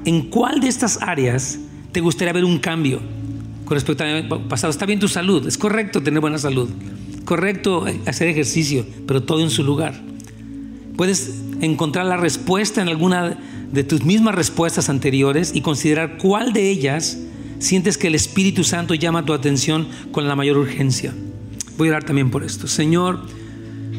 [0.05, 1.57] ¿En cuál de estas áreas
[1.91, 3.01] te gustaría ver un cambio
[3.65, 4.69] con respecto al pasado?
[4.69, 6.69] Está bien tu salud, es correcto tener buena salud,
[7.25, 9.99] correcto hacer ejercicio, pero todo en su lugar.
[10.95, 13.39] Puedes encontrar la respuesta en alguna
[13.71, 17.17] de tus mismas respuestas anteriores y considerar cuál de ellas
[17.59, 21.13] sientes que el Espíritu Santo llama tu atención con la mayor urgencia.
[21.77, 22.67] Voy a orar también por esto.
[22.67, 23.21] Señor,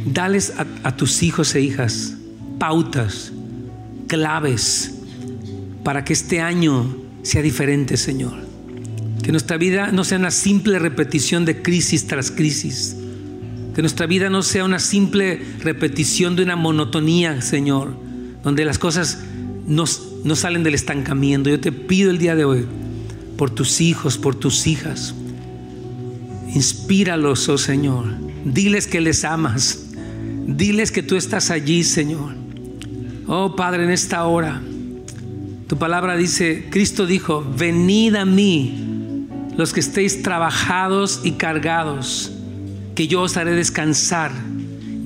[0.07, 2.15] dales a, tus hijos e hijas
[2.59, 3.33] pautas,
[4.07, 4.95] claves,
[5.85, 8.35] para que este año sea diferente, Señor.
[9.23, 12.97] Que nuestra vida no sea una simple repetición de crisis tras crisis
[13.75, 17.95] que nuestra vida no sea una simple repetición de una monotonía, Señor,
[18.43, 19.21] donde las cosas
[19.67, 21.49] no, salen del estancamiento.
[21.49, 22.67] Yo te pido el día de hoy
[23.39, 25.15] por tus hijos, por tus hijas.
[26.55, 28.05] Inspíralos, oh Señor.
[28.45, 29.82] Diles que les amas.
[30.57, 32.35] Diles que tú estás allí, Señor.
[33.27, 34.61] Oh Padre, en esta hora,
[35.67, 39.27] tu palabra dice, Cristo dijo, venid a mí
[39.57, 42.33] los que estéis trabajados y cargados
[42.95, 44.33] que yo os haré descansar.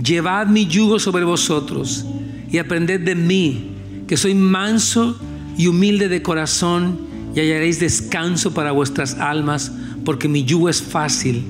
[0.02, 2.04] Llevad mi yugo sobre vosotros
[2.50, 3.70] y aprended de mí,
[4.08, 5.20] que soy manso
[5.56, 9.70] y humilde de corazón, y hallaréis descanso para vuestras almas,
[10.04, 11.44] porque mi yugo es fácil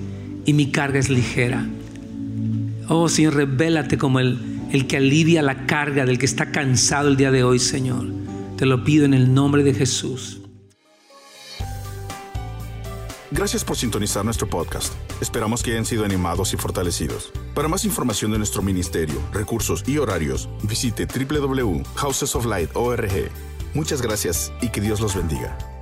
[0.45, 1.65] y mi carga es ligera.
[2.89, 7.17] Oh Señor, revélate como el, el que alivia la carga del que está cansado el
[7.17, 8.07] día de hoy, Señor.
[8.57, 10.41] Te lo pido en el nombre de Jesús.
[13.31, 14.95] Gracias por sintonizar nuestro podcast.
[15.21, 17.33] Esperamos que hayan sido animados y fortalecidos.
[17.55, 23.31] Para más información de nuestro ministerio, recursos y horarios, visite www.housesoflight.org.
[23.75, 25.76] Muchas gracias y que Dios los bendiga.